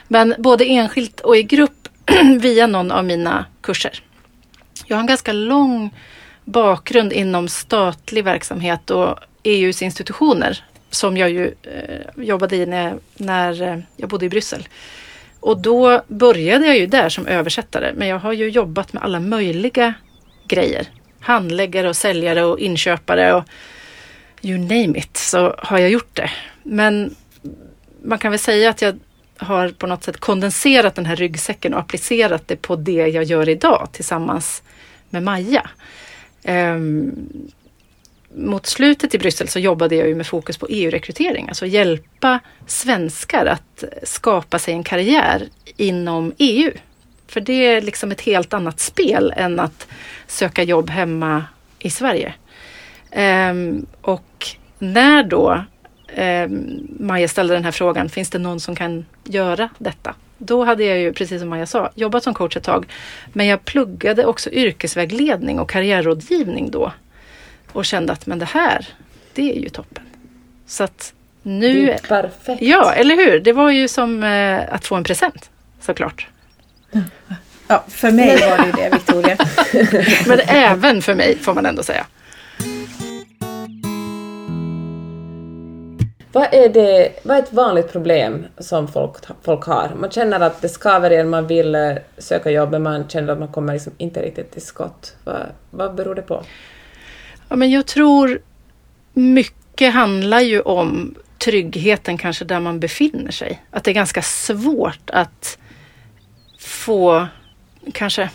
Men 0.08 0.36
både 0.38 0.66
enskilt 0.66 1.20
och 1.20 1.38
i 1.38 1.44
grupp 1.44 1.88
via 2.40 2.68
någon 2.68 2.92
av 2.92 3.06
mina 3.06 3.46
kurser. 3.62 4.04
Jag 4.86 4.98
har 4.98 5.02
en 5.02 5.08
ganska 5.08 5.34
lång 5.34 5.96
bakgrund 6.46 7.14
inom 7.14 7.48
statlig 7.48 8.24
verksamhet 8.24 8.90
och 8.90 9.20
EUs 9.44 9.82
institutioner 9.82 10.64
som 10.90 11.18
jag 11.18 11.30
ju 11.30 11.46
eh, 11.46 12.24
jobbade 12.24 12.56
i 12.56 12.66
när, 12.66 12.96
när 13.18 13.62
eh, 13.62 13.80
jag 13.98 14.10
bodde 14.10 14.26
i 14.26 14.30
Bryssel. 14.30 14.68
Och 15.40 15.62
då 15.62 16.02
började 16.08 16.66
jag 16.66 16.78
ju 16.78 16.86
där 16.86 17.10
som 17.10 17.28
översättare 17.28 17.92
men 17.96 18.08
jag 18.08 18.20
har 18.20 18.34
ju 18.34 18.50
jobbat 18.50 18.94
med 18.94 19.04
alla 19.04 19.20
möjliga 19.20 19.94
grejer 20.48 20.88
handläggare 21.20 21.90
och 21.90 21.96
säljare 21.96 22.44
och 22.44 22.60
inköpare 22.60 23.34
och 23.34 23.44
you 24.42 24.58
name 24.58 25.00
it 25.00 25.18
så 25.18 25.56
har 25.58 25.78
jag 25.78 25.90
gjort 25.90 26.16
det. 26.16 26.32
Men 26.64 27.16
man 28.04 28.20
kan 28.20 28.32
väl 28.32 28.40
säga 28.40 28.70
att 28.70 28.82
jag 28.82 29.00
har 29.38 29.70
på 29.70 29.88
något 29.88 30.04
sätt 30.04 30.18
kondenserat 30.18 30.96
den 30.96 31.06
här 31.06 31.16
ryggsäcken 31.16 31.74
och 31.74 31.80
applicerat 31.80 32.48
det 32.48 32.56
på 32.56 32.76
det 32.76 33.08
jag 33.08 33.24
gör 33.24 33.50
idag 33.50 33.88
tillsammans 33.92 34.64
med 35.10 35.24
Maja. 35.24 35.70
Um, 36.44 37.52
mot 38.36 38.66
slutet 38.66 39.16
i 39.16 39.18
Bryssel 39.18 39.48
så 39.48 39.60
jobbade 39.60 39.96
jag 39.96 40.08
ju 40.08 40.16
med 40.16 40.28
fokus 40.28 40.58
på 40.58 40.68
EU-rekrytering, 40.70 41.48
alltså 41.48 41.66
hjälpa 41.66 42.40
svenskar 42.68 43.46
att 43.46 43.84
skapa 44.04 44.60
sig 44.60 44.74
en 44.74 44.84
karriär 44.84 45.50
inom 45.78 46.34
EU. 46.38 46.72
För 47.28 47.42
det 47.42 47.66
är 47.66 47.82
liksom 47.82 48.12
ett 48.12 48.22
helt 48.22 48.54
annat 48.54 48.80
spel 48.80 49.34
än 49.36 49.60
att 49.60 49.88
söka 50.28 50.64
jobb 50.64 50.90
hemma 50.90 51.46
i 51.80 51.90
Sverige. 51.90 52.34
Um, 53.50 53.86
och 54.02 54.48
när 54.80 55.24
då 55.24 55.64
um, 56.18 56.88
Maja 57.00 57.28
ställde 57.28 57.54
den 57.54 57.64
här 57.64 57.72
frågan, 57.72 58.10
finns 58.10 58.30
det 58.30 58.40
någon 58.40 58.60
som 58.60 58.76
kan 58.76 59.06
göra 59.24 59.70
detta? 59.78 60.16
Då 60.38 60.64
hade 60.64 60.84
jag 60.84 60.98
ju, 60.98 61.14
precis 61.14 61.42
som 61.42 61.50
Maja 61.50 61.66
sa, 61.66 61.92
jobbat 61.96 62.24
som 62.24 62.34
coach 62.34 62.58
ett 62.58 62.64
tag. 62.64 62.86
Men 63.34 63.48
jag 63.48 63.66
pluggade 63.66 64.26
också 64.26 64.50
yrkesvägledning 64.50 65.60
och 65.60 65.70
karriärrådgivning 65.70 66.72
då. 66.72 66.92
Och 67.72 67.86
kände 67.86 68.14
att 68.14 68.26
men 68.26 68.40
det 68.40 68.46
här, 68.46 68.88
det 69.34 69.58
är 69.58 69.62
ju 69.62 69.70
toppen. 69.70 70.04
Så 70.68 70.84
att 70.84 71.14
nu... 71.44 71.86
Det 71.86 71.94
är 71.94 71.98
perfekt. 71.98 72.62
Ja, 72.62 72.94
eller 72.94 73.16
hur? 73.16 73.40
Det 73.40 73.54
var 73.54 73.70
ju 73.70 73.88
som 73.88 74.24
eh, 74.24 74.74
att 74.74 74.86
få 74.86 74.96
en 74.96 75.04
present 75.04 75.50
såklart. 75.82 76.28
Ja, 77.68 77.84
för 77.88 78.12
mig 78.12 78.50
var 78.50 78.58
det 78.58 78.66
ju 78.66 78.72
det 78.72 78.90
Victoria. 78.94 79.38
Men 80.28 80.40
även 80.48 81.02
för 81.02 81.16
mig 81.16 81.38
får 81.38 81.54
man 81.54 81.66
ändå 81.66 81.84
säga. 81.84 82.06
Vad 86.32 86.54
är, 86.54 86.70
det, 86.70 87.14
vad 87.24 87.38
är 87.38 87.44
ett 87.44 87.54
vanligt 87.54 87.92
problem 87.92 88.46
som 88.58 88.88
folk, 88.88 89.16
folk 89.42 89.66
har? 89.66 89.92
Man 90.00 90.12
känner 90.12 90.40
att 90.40 90.62
det 90.62 90.70
skaver 90.70 91.12
igen, 91.12 91.30
man 91.30 91.48
vill 91.48 91.76
eh, 91.76 91.96
söka 92.18 92.52
jobb 92.52 92.72
men 92.72 92.84
man 92.84 93.10
känner 93.10 93.34
att 93.34 93.40
man 93.40 93.48
kommer 93.48 93.74
liksom 93.74 93.94
inte 93.98 94.22
riktigt 94.22 94.52
till 94.52 94.62
skott. 94.62 95.16
Vad, 95.24 95.46
vad 95.72 95.96
beror 95.96 96.16
det 96.16 96.22
på? 96.22 96.44
Ja, 97.50 97.56
men 97.56 97.72
jag 97.72 97.86
tror 97.86 98.42
mycket 99.14 99.94
handlar 99.94 100.40
ju 100.40 100.62
om 100.62 101.16
tryggheten 101.38 102.18
kanske 102.18 102.46
där 102.46 102.60
man 102.60 102.80
befinner 102.80 103.32
sig. 103.32 103.64
Att 103.72 103.84
det 103.84 103.92
är 103.92 103.96
ganska 103.96 104.22
svårt 104.22 105.10
att 105.10 105.58
få 106.60 107.28
kanske 107.94 108.30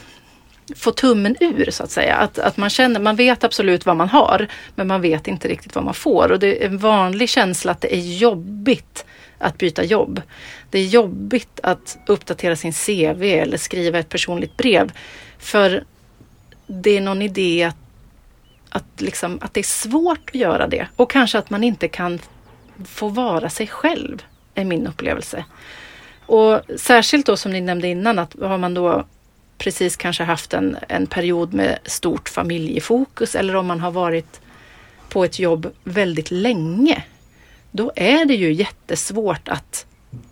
få 0.76 0.90
tummen 0.90 1.36
ur 1.40 1.70
så 1.70 1.82
att 1.82 1.90
säga. 1.90 2.16
Att, 2.16 2.38
att 2.38 2.56
man 2.56 2.70
känner, 2.70 3.00
man 3.00 3.16
vet 3.16 3.44
absolut 3.44 3.86
vad 3.86 3.96
man 3.96 4.08
har 4.08 4.48
men 4.74 4.86
man 4.86 5.00
vet 5.00 5.28
inte 5.28 5.48
riktigt 5.48 5.74
vad 5.74 5.84
man 5.84 5.94
får. 5.94 6.32
Och 6.32 6.38
det 6.38 6.62
är 6.62 6.66
en 6.66 6.78
vanlig 6.78 7.28
känsla 7.28 7.72
att 7.72 7.80
det 7.80 7.94
är 7.94 8.16
jobbigt 8.16 9.04
att 9.38 9.58
byta 9.58 9.84
jobb. 9.84 10.22
Det 10.70 10.78
är 10.78 10.86
jobbigt 10.86 11.60
att 11.62 11.98
uppdatera 12.06 12.56
sin 12.56 12.72
CV 12.72 13.22
eller 13.22 13.56
skriva 13.56 13.98
ett 13.98 14.08
personligt 14.08 14.56
brev. 14.56 14.92
För 15.38 15.84
det 16.66 16.96
är 16.96 17.00
någon 17.00 17.22
idé 17.22 17.64
att, 17.64 17.76
att, 18.68 19.00
liksom, 19.00 19.38
att 19.42 19.54
det 19.54 19.60
är 19.60 19.64
svårt 19.64 20.28
att 20.28 20.34
göra 20.34 20.66
det 20.66 20.88
och 20.96 21.10
kanske 21.10 21.38
att 21.38 21.50
man 21.50 21.64
inte 21.64 21.88
kan 21.88 22.18
få 22.84 23.08
vara 23.08 23.50
sig 23.50 23.66
själv, 23.66 24.22
är 24.54 24.64
min 24.64 24.86
upplevelse. 24.86 25.44
Och 26.26 26.60
särskilt 26.76 27.26
då 27.26 27.36
som 27.36 27.52
ni 27.52 27.60
nämnde 27.60 27.88
innan 27.88 28.18
att 28.18 28.36
har 28.40 28.58
man 28.58 28.74
då 28.74 29.04
precis 29.58 29.96
kanske 29.96 30.24
haft 30.24 30.54
en, 30.54 30.76
en 30.88 31.06
period 31.06 31.54
med 31.54 31.78
stort 31.84 32.28
familjefokus 32.28 33.34
eller 33.34 33.56
om 33.56 33.66
man 33.66 33.80
har 33.80 33.90
varit 33.90 34.40
på 35.08 35.24
ett 35.24 35.38
jobb 35.38 35.72
väldigt 35.84 36.30
länge. 36.30 37.04
Då 37.70 37.92
är 37.96 38.24
det 38.24 38.34
ju 38.34 38.52
jättesvårt 38.52 39.48
att 39.48 39.86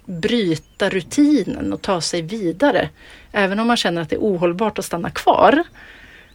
bryta 0.04 0.90
rutinen 0.90 1.72
och 1.72 1.82
ta 1.82 2.00
sig 2.00 2.22
vidare. 2.22 2.88
Även 3.32 3.58
om 3.58 3.66
man 3.66 3.76
känner 3.76 4.02
att 4.02 4.10
det 4.10 4.16
är 4.16 4.20
ohållbart 4.20 4.78
att 4.78 4.84
stanna 4.84 5.10
kvar 5.10 5.62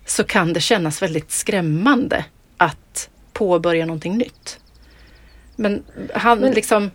så 0.06 0.24
kan 0.24 0.54
det 0.54 0.62
kännas 0.62 1.02
väldigt 1.02 1.32
skrämmande 1.32 2.26
att 2.58 3.10
påbörja 3.34 3.86
någonting 3.86 4.18
nytt. 4.18 4.60
Men, 5.56 5.84
han, 6.14 6.40
Men 6.40 6.54
liksom, 6.54 6.92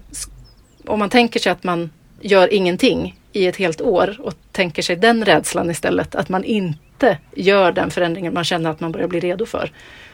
om 0.87 0.99
man 0.99 1.11
tänker 1.11 1.41
sig 1.41 1.53
att 1.53 1.65
man 1.65 1.91
gör 2.21 2.53
ingenting 2.53 3.19
i 3.33 3.47
ett 3.47 3.57
helt 3.57 3.81
år 3.81 4.17
och 4.21 4.35
tänker 4.53 4.83
sig 4.83 4.97
den 4.97 5.25
rädslan 5.25 5.71
istället, 5.71 6.15
att 6.15 6.29
man 6.29 6.45
inte 6.45 7.19
gör 7.35 7.73
den 7.73 7.91
förändringen 7.91 8.35
man 8.35 8.45
känner 8.45 8.71
att 8.71 8.81
man 8.81 8.93
börjar 8.93 9.09
bli 9.09 9.21
redo 9.21 9.47
för, 9.47 9.73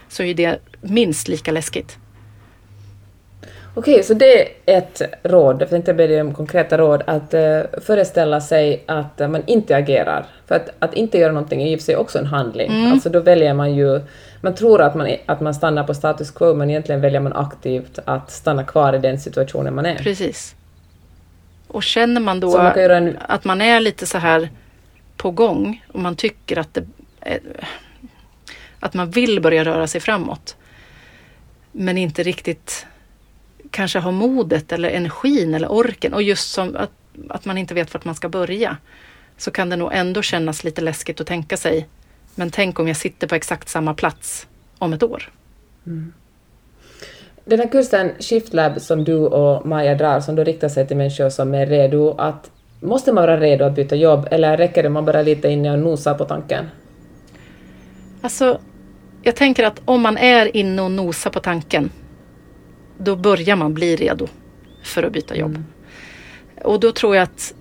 så 0.08 0.22
är 0.22 0.34
det 0.34 0.58
minst 0.80 1.28
lika 1.28 1.52
läskigt. 1.52 1.98
Okej, 3.74 4.02
så 4.02 4.14
det 4.14 4.42
är 4.42 4.78
ett 4.78 5.02
råd, 5.22 5.62
jag 5.62 5.70
tänkte 5.70 5.94
be 5.94 6.06
dig 6.06 6.20
om 6.20 6.34
konkreta 6.34 6.78
råd, 6.78 7.02
att 7.06 7.34
uh, 7.34 7.80
föreställa 7.80 8.40
sig 8.40 8.84
att 8.86 9.20
uh, 9.20 9.28
man 9.28 9.42
inte 9.46 9.76
agerar. 9.76 10.26
För 10.46 10.54
att, 10.54 10.70
att 10.78 10.94
inte 10.94 11.18
göra 11.18 11.32
någonting 11.32 11.62
är 11.62 11.66
i 11.66 11.76
och 11.76 11.80
för 11.80 11.84
sig 11.84 11.96
också 11.96 12.18
en 12.18 12.26
handling. 12.26 12.70
Mm. 12.70 12.92
Alltså 12.92 13.10
då 13.10 13.20
väljer 13.20 13.54
man 13.54 13.74
ju, 13.74 14.00
man 14.40 14.54
tror 14.54 14.80
att 14.80 14.94
man, 14.94 15.16
att 15.26 15.40
man 15.40 15.54
stannar 15.54 15.84
på 15.84 15.94
status 15.94 16.30
quo, 16.30 16.54
men 16.54 16.70
egentligen 16.70 17.00
väljer 17.00 17.20
man 17.20 17.32
aktivt 17.32 17.98
att 18.04 18.30
stanna 18.30 18.64
kvar 18.64 18.92
i 18.94 18.98
den 18.98 19.20
situationen 19.20 19.74
man 19.74 19.86
är. 19.86 19.96
Precis. 19.96 20.54
Och 21.68 21.82
känner 21.82 22.20
man 22.20 22.40
då 22.40 22.58
man 22.58 22.78
en... 22.78 23.16
att 23.28 23.44
man 23.44 23.60
är 23.60 23.80
lite 23.80 24.06
så 24.06 24.18
här 24.18 24.50
på 25.16 25.30
gång 25.30 25.84
och 25.92 26.00
man 26.00 26.16
tycker 26.16 26.58
att 26.58 26.74
det 26.74 26.86
är, 27.20 27.40
att 28.80 28.94
man 28.94 29.10
vill 29.10 29.40
börja 29.40 29.64
röra 29.64 29.86
sig 29.86 30.00
framåt, 30.00 30.56
men 31.72 31.98
inte 31.98 32.22
riktigt 32.22 32.86
kanske 33.70 33.98
har 33.98 34.12
modet 34.12 34.72
eller 34.72 34.90
energin 34.90 35.54
eller 35.54 35.72
orken 35.72 36.14
och 36.14 36.22
just 36.22 36.52
som 36.52 36.76
att, 36.76 36.90
att 37.28 37.44
man 37.44 37.58
inte 37.58 37.74
vet 37.74 37.94
vart 37.94 38.04
man 38.04 38.14
ska 38.14 38.28
börja 38.28 38.76
så 39.36 39.50
kan 39.50 39.70
det 39.70 39.76
nog 39.76 39.90
ändå 39.92 40.22
kännas 40.22 40.64
lite 40.64 40.80
läskigt 40.80 41.20
att 41.20 41.26
tänka 41.26 41.56
sig 41.56 41.88
men 42.34 42.50
tänk 42.50 42.78
om 42.78 42.88
jag 42.88 42.96
sitter 42.96 43.26
på 43.26 43.34
exakt 43.34 43.68
samma 43.68 43.94
plats 43.94 44.46
om 44.78 44.92
ett 44.92 45.02
år. 45.02 45.30
Mm. 45.86 46.12
Den 47.48 47.58
här 47.58 47.68
kursen 47.68 48.10
Shiftlab 48.18 48.80
som 48.80 49.04
du 49.04 49.16
och 49.16 49.66
Maja 49.66 49.94
drar, 49.94 50.20
som 50.20 50.36
då 50.36 50.44
riktar 50.44 50.68
sig 50.68 50.86
till 50.86 50.96
människor 50.96 51.28
som 51.28 51.54
är 51.54 51.66
redo 51.66 52.14
att... 52.18 52.50
Måste 52.80 53.12
man 53.12 53.22
vara 53.22 53.40
redo 53.40 53.64
att 53.64 53.74
byta 53.74 53.96
jobb 53.96 54.28
eller 54.30 54.56
räcker 54.56 54.82
det 54.82 54.88
man 54.88 55.04
bara 55.04 55.22
lite 55.22 55.48
inne 55.48 55.72
och 55.72 55.78
nosar 55.78 56.14
på 56.14 56.24
tanken? 56.24 56.66
Alltså, 58.20 58.60
jag 59.22 59.36
tänker 59.36 59.64
att 59.64 59.82
om 59.84 60.00
man 60.00 60.18
är 60.18 60.56
inne 60.56 60.82
och 60.82 60.90
nosar 60.90 61.30
på 61.30 61.40
tanken 61.40 61.90
då 62.98 63.16
börjar 63.16 63.56
man 63.56 63.74
bli 63.74 63.96
redo 63.96 64.26
för 64.84 65.02
att 65.02 65.12
byta 65.12 65.36
jobb. 65.36 65.50
Mm. 65.50 65.64
Och 66.64 66.80
då 66.80 66.92
tror 66.92 67.16
jag 67.16 67.22
att 67.22 67.54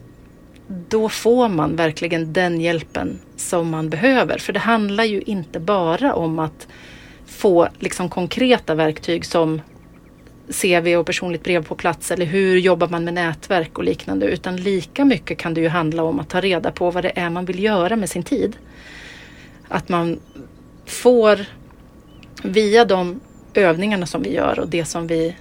då 0.89 1.09
får 1.09 1.49
man 1.49 1.75
verkligen 1.75 2.33
den 2.33 2.61
hjälpen 2.61 3.19
som 3.35 3.69
man 3.69 3.89
behöver. 3.89 4.37
För 4.37 4.53
det 4.53 4.59
handlar 4.59 5.03
ju 5.03 5.21
inte 5.21 5.59
bara 5.59 6.13
om 6.13 6.39
att 6.39 6.67
få 7.25 7.67
liksom 7.79 8.09
konkreta 8.09 8.75
verktyg 8.75 9.25
som 9.25 9.61
CV 10.51 10.95
och 10.95 11.05
personligt 11.05 11.43
brev 11.43 11.65
på 11.65 11.75
plats 11.75 12.11
eller 12.11 12.25
hur 12.25 12.57
jobbar 12.57 12.87
man 12.87 13.03
med 13.03 13.13
nätverk 13.13 13.77
och 13.77 13.83
liknande. 13.83 14.25
Utan 14.25 14.55
lika 14.57 15.05
mycket 15.05 15.37
kan 15.37 15.53
det 15.53 15.61
ju 15.61 15.67
handla 15.67 16.03
om 16.03 16.19
att 16.19 16.29
ta 16.29 16.41
reda 16.41 16.71
på 16.71 16.91
vad 16.91 17.03
det 17.03 17.11
är 17.15 17.29
man 17.29 17.45
vill 17.45 17.63
göra 17.63 17.95
med 17.95 18.09
sin 18.09 18.23
tid. 18.23 18.57
Att 19.67 19.89
man 19.89 20.19
får 20.85 21.45
via 22.43 22.85
de 22.85 23.19
övningarna 23.53 24.05
som 24.05 24.23
vi 24.23 24.33
gör 24.33 24.59
och 24.59 24.67
det 24.67 24.85
som 24.85 25.07
vi 25.07 25.35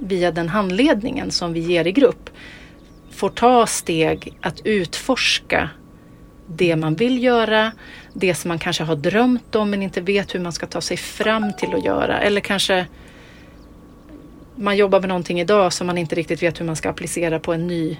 via 0.00 0.30
den 0.30 0.48
handledningen 0.48 1.30
som 1.30 1.52
vi 1.52 1.60
ger 1.60 1.86
i 1.86 1.92
grupp 1.92 2.30
får 3.10 3.28
ta 3.28 3.66
steg 3.66 4.38
att 4.40 4.60
utforska 4.64 5.70
det 6.46 6.76
man 6.76 6.94
vill 6.94 7.22
göra, 7.22 7.72
det 8.12 8.34
som 8.34 8.48
man 8.48 8.58
kanske 8.58 8.84
har 8.84 8.96
drömt 8.96 9.54
om 9.54 9.70
men 9.70 9.82
inte 9.82 10.00
vet 10.00 10.34
hur 10.34 10.40
man 10.40 10.52
ska 10.52 10.66
ta 10.66 10.80
sig 10.80 10.96
fram 10.96 11.52
till 11.52 11.74
att 11.74 11.84
göra. 11.84 12.20
Eller 12.20 12.40
kanske 12.40 12.86
man 14.56 14.76
jobbar 14.76 15.00
med 15.00 15.08
någonting 15.08 15.40
idag 15.40 15.72
som 15.72 15.86
man 15.86 15.98
inte 15.98 16.14
riktigt 16.14 16.42
vet 16.42 16.60
hur 16.60 16.64
man 16.64 16.76
ska 16.76 16.90
applicera 16.90 17.38
på 17.40 17.52
en 17.52 17.66
ny 17.66 17.98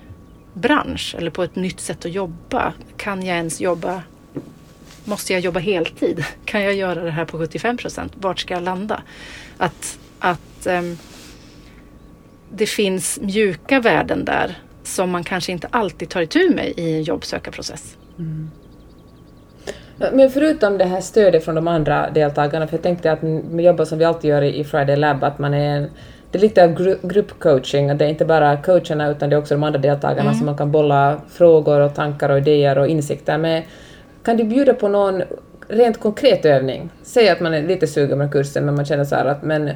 bransch 0.52 1.14
eller 1.18 1.30
på 1.30 1.42
ett 1.42 1.56
nytt 1.56 1.80
sätt 1.80 2.04
att 2.04 2.12
jobba. 2.12 2.72
Kan 2.96 3.26
jag 3.26 3.36
ens 3.36 3.60
jobba? 3.60 4.02
Måste 5.04 5.32
jag 5.32 5.40
jobba 5.40 5.60
heltid? 5.60 6.24
Kan 6.44 6.62
jag 6.62 6.74
göra 6.74 7.04
det 7.04 7.10
här 7.10 7.24
på 7.24 7.38
75 7.38 7.76
procent? 7.76 8.12
Vart 8.16 8.40
ska 8.40 8.54
jag 8.54 8.62
landa? 8.62 9.02
Att, 9.58 9.98
att 10.18 10.66
um, 10.66 10.98
det 12.50 12.66
finns 12.66 13.20
mjuka 13.20 13.80
värden 13.80 14.24
där 14.24 14.58
som 14.82 15.10
man 15.10 15.24
kanske 15.24 15.52
inte 15.52 15.68
alltid 15.70 16.08
tar 16.08 16.20
itu 16.20 16.50
med 16.54 16.72
i 16.76 16.94
en 16.94 17.02
jobbsökarprocess. 17.02 17.96
Mm. 18.18 18.50
Men 20.12 20.30
förutom 20.30 20.78
det 20.78 20.84
här 20.84 21.00
stödet 21.00 21.44
från 21.44 21.54
de 21.54 21.68
andra 21.68 22.10
deltagarna, 22.10 22.66
för 22.66 22.76
jag 22.76 22.82
tänkte 22.82 23.12
att 23.12 23.22
med 23.22 23.64
jobbet 23.64 23.88
som 23.88 23.98
vi 23.98 24.04
alltid 24.04 24.30
gör 24.30 24.42
i 24.42 24.64
Friday 24.64 24.96
Lab, 24.96 25.24
att 25.24 25.38
man 25.38 25.54
är 25.54 25.76
en, 25.76 25.90
det 26.32 26.38
är 26.38 26.40
lite 26.40 26.64
av 26.64 26.74
gru 26.74 26.98
gruppcoaching, 27.02 27.90
att 27.90 27.98
det 27.98 28.04
är 28.04 28.08
inte 28.08 28.24
bara 28.24 28.56
coacherna 28.56 29.10
utan 29.10 29.30
det 29.30 29.36
är 29.36 29.38
också 29.38 29.54
de 29.54 29.62
andra 29.62 29.78
deltagarna 29.78 30.20
mm. 30.20 30.34
som 30.34 30.46
man 30.46 30.56
kan 30.56 30.72
bolla 30.72 31.20
frågor 31.28 31.80
och 31.80 31.94
tankar 31.94 32.28
och 32.30 32.38
idéer 32.38 32.78
och 32.78 32.86
insikter 32.86 33.38
med. 33.38 33.62
Kan 34.22 34.36
du 34.36 34.44
bjuda 34.44 34.74
på 34.74 34.88
någon 34.88 35.22
rent 35.68 36.00
konkret 36.00 36.44
övning? 36.44 36.90
Säg 37.02 37.28
att 37.28 37.40
man 37.40 37.54
är 37.54 37.62
lite 37.62 37.86
sugen 37.86 38.18
på 38.18 38.32
kursen 38.32 38.64
men 38.64 38.74
man 38.74 38.84
känner 38.84 39.04
så 39.04 39.14
här 39.14 39.24
att 39.24 39.42
men 39.42 39.70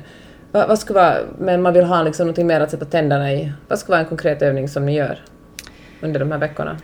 vad, 0.53 0.69
vad 0.69 0.79
ska 0.79 0.95
vara, 0.95 1.17
men 1.39 1.63
man 1.63 1.73
vill 1.73 1.85
ha 1.85 2.03
liksom 2.03 2.27
något 2.27 2.37
mer 2.37 2.61
att 2.61 2.71
sätta 2.71 2.85
tänderna 2.85 3.33
i. 3.33 3.53
Vad 3.69 3.79
ska 3.79 3.93
vara 3.93 4.01
en 4.01 4.07
konkret 4.07 4.43
övning 4.43 4.69
som 4.69 4.87
ni 4.87 4.95
gör 4.95 5.19
under 6.01 6.21
de 6.21 6.33
här 6.33 6.39
veckorna? 6.39 6.77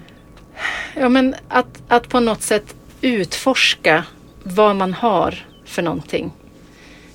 Ja, 0.97 1.09
men 1.09 1.35
att, 1.49 1.83
att 1.88 2.09
på 2.09 2.21
något 2.21 2.43
sätt 2.43 2.75
utforska 3.00 4.05
vad 4.43 4.76
man 4.76 4.93
har 4.93 5.47
för 5.64 5.83
någonting. 5.83 6.33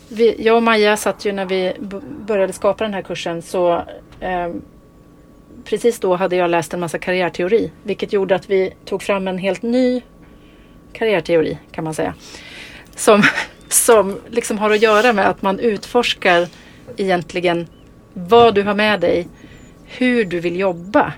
Vi, 0.10 0.36
jag 0.44 0.56
och 0.56 0.64
Maja 0.64 0.98
satt 0.98 1.26
ju 1.26 1.32
när 1.32 1.46
vi 1.46 1.74
började 2.28 2.54
skapa 2.54 2.84
den 2.84 2.94
här 2.94 3.02
kursen 3.02 3.42
så 3.42 3.74
eh, 4.20 4.50
precis 5.64 6.00
då 6.00 6.16
hade 6.16 6.36
jag 6.36 6.50
läst 6.50 6.74
en 6.74 6.80
massa 6.80 7.00
karriärteori 7.00 7.72
vilket 7.84 8.14
gjorde 8.14 8.36
att 8.36 8.50
vi 8.50 8.74
tog 8.86 9.04
fram 9.04 9.28
en 9.28 9.38
helt 9.38 9.62
ny 9.62 10.02
karriärteori 10.94 11.58
kan 11.72 11.84
man 11.84 11.94
säga. 11.94 12.14
Som 12.96 13.24
som 13.70 14.20
liksom 14.30 14.58
har 14.58 14.72
att 14.72 14.82
göra 14.82 15.14
med 15.14 15.30
att 15.30 15.42
man 15.42 15.60
utforskar 15.60 16.48
egentligen 16.98 17.68
vad 18.14 18.56
du 18.56 18.64
har 18.64 18.76
med 18.76 19.00
dig, 19.00 19.28
hur 19.86 20.26
du 20.26 20.40
vill 20.40 20.60
jobba 20.60 21.14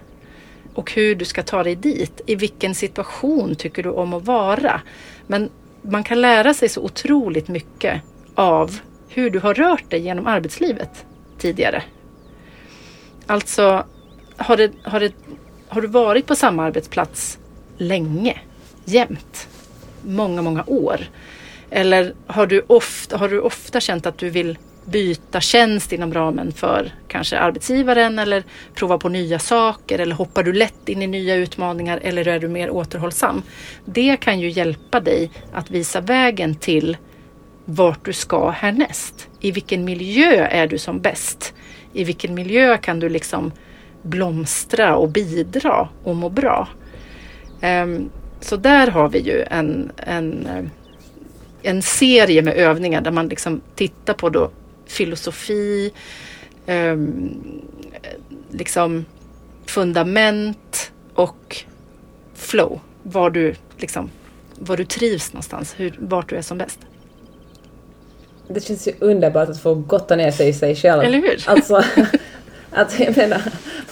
och 0.74 0.92
hur 0.92 1.16
du 1.16 1.26
ska 1.26 1.44
ta 1.44 1.64
dig 1.64 1.76
dit. 1.76 2.22
I 2.26 2.36
vilken 2.36 2.76
situation 2.76 3.56
tycker 3.56 3.84
du 3.84 3.90
om 3.90 4.14
att 4.14 4.26
vara? 4.26 4.82
Men 5.28 5.50
man 5.82 6.04
kan 6.04 6.22
lära 6.22 6.54
sig 6.54 6.70
så 6.70 6.82
otroligt 6.82 7.48
mycket 7.48 8.02
av 8.40 8.80
hur 9.08 9.30
du 9.30 9.40
har 9.40 9.54
rört 9.54 9.90
dig 9.90 10.00
genom 10.00 10.28
arbetslivet 10.28 11.06
tidigare. 11.38 11.84
Alltså, 13.28 13.86
har, 14.38 14.58
det, 14.58 14.72
har, 14.84 15.00
det, 15.00 15.14
har 15.68 15.82
du 15.82 15.88
varit 15.88 16.26
på 16.26 16.36
samma 16.36 16.64
arbetsplats 16.64 17.38
länge, 17.78 18.40
jämt, 18.86 19.48
många, 20.02 20.42
många 20.42 20.64
år? 20.68 21.00
Eller 21.70 22.14
har 22.28 22.48
du, 22.48 22.66
ofta, 22.68 23.18
har 23.18 23.30
du 23.30 23.40
ofta 23.40 23.80
känt 23.80 24.06
att 24.06 24.18
du 24.18 24.30
vill 24.30 24.58
byta 24.86 25.42
tjänst 25.42 25.94
inom 25.94 26.14
ramen 26.14 26.52
för 26.52 26.92
kanske 27.08 27.40
arbetsgivaren 27.40 28.20
eller 28.20 28.44
prova 28.74 28.98
på 28.98 29.10
nya 29.10 29.40
saker 29.40 30.00
eller 30.00 30.16
hoppar 30.16 30.44
du 30.44 30.54
lätt 30.54 30.90
in 30.90 31.02
i 31.02 31.08
nya 31.08 31.36
utmaningar 31.36 32.00
eller 32.04 32.28
är 32.28 32.40
du 32.40 32.48
mer 32.48 32.70
återhållsam? 32.70 33.44
Det 33.86 34.18
kan 34.18 34.40
ju 34.40 34.50
hjälpa 34.50 35.00
dig 35.00 35.32
att 35.54 35.72
visa 35.72 36.02
vägen 36.02 36.56
till 36.56 36.98
vart 37.70 38.06
du 38.06 38.14
ska 38.14 38.50
härnäst. 38.50 39.28
I 39.40 39.52
vilken 39.52 39.86
miljö 39.86 40.46
är 40.46 40.68
du 40.68 40.78
som 40.78 41.00
bäst? 41.00 41.54
I 41.94 42.04
vilken 42.04 42.34
miljö 42.34 42.78
kan 42.78 43.00
du 43.00 43.10
liksom 43.10 43.52
blomstra 44.02 44.96
och 44.96 45.10
bidra 45.10 45.90
och 46.04 46.16
må 46.16 46.30
bra? 46.30 46.68
Ehm, 47.62 48.10
så 48.42 48.56
där 48.56 48.88
har 48.88 49.10
vi 49.10 49.20
ju 49.20 49.44
en, 49.50 49.92
en 49.98 50.46
eh, 50.46 50.64
en 51.62 51.82
serie 51.82 52.42
med 52.42 52.54
övningar 52.54 53.02
där 53.02 53.12
man 53.12 53.28
liksom 53.28 53.62
tittar 53.76 54.14
på 54.14 54.30
då 54.30 54.52
filosofi, 54.86 55.92
ehm, 56.66 57.62
liksom 58.50 59.06
fundament 59.66 60.92
och 61.14 61.64
flow. 62.34 62.80
Var 63.04 63.30
du, 63.30 63.56
liksom, 63.78 64.10
var 64.56 64.78
du 64.78 64.86
trivs 64.86 65.34
någonstans, 65.34 65.76
hur, 65.78 65.96
vart 66.00 66.30
du 66.30 66.36
är 66.36 66.42
som 66.42 66.58
bäst. 66.58 66.80
Det 68.52 68.60
känns 68.60 68.88
ju 68.88 68.92
underbart 69.00 69.50
att 69.50 69.60
få 69.60 69.74
gotta 69.76 70.16
ner 70.16 70.32
sig 70.32 70.50
i 70.50 70.54
sig 70.54 70.76
själv. 70.76 71.04
Eller 71.04 71.18
hur? 71.18 71.44
Alltså, 71.46 71.76
att 72.72 73.00
jag 73.00 73.18
menar, 73.18 73.42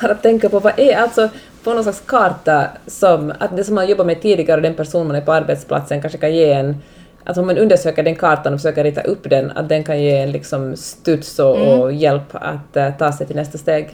bara 0.01 0.15
tänka 0.15 0.49
på 0.49 0.59
vad 0.59 0.79
är, 0.79 0.95
alltså 0.95 1.29
på 1.63 1.73
någon 1.73 1.83
slags 1.83 2.03
karta 2.05 2.67
som, 2.87 3.33
att 3.39 3.57
det 3.57 3.63
som 3.63 3.75
man 3.75 3.87
jobbar 3.87 4.05
med 4.05 4.21
tidigare 4.21 4.57
och 4.57 4.61
den 4.61 4.73
person 4.73 5.07
man 5.07 5.15
är 5.15 5.21
på 5.21 5.33
arbetsplatsen 5.33 6.01
kanske 6.01 6.17
kan 6.17 6.35
ge 6.35 6.51
en 6.51 6.75
att 7.23 7.37
om 7.37 7.45
man 7.45 7.57
undersöker 7.57 8.03
den 8.03 8.15
kartan 8.15 8.53
och 8.53 8.59
försöker 8.59 8.83
rita 8.83 9.01
upp 9.01 9.29
den, 9.29 9.51
att 9.51 9.69
den 9.69 9.83
kan 9.83 10.01
ge 10.01 10.17
en 10.17 10.31
liksom 10.31 10.75
studs 10.75 11.39
och, 11.39 11.57
mm. 11.57 11.79
och 11.79 11.93
hjälp 11.93 12.29
att 12.31 12.77
uh, 12.77 12.97
ta 12.97 13.11
sig 13.11 13.27
till 13.27 13.35
nästa 13.35 13.57
steg. 13.57 13.89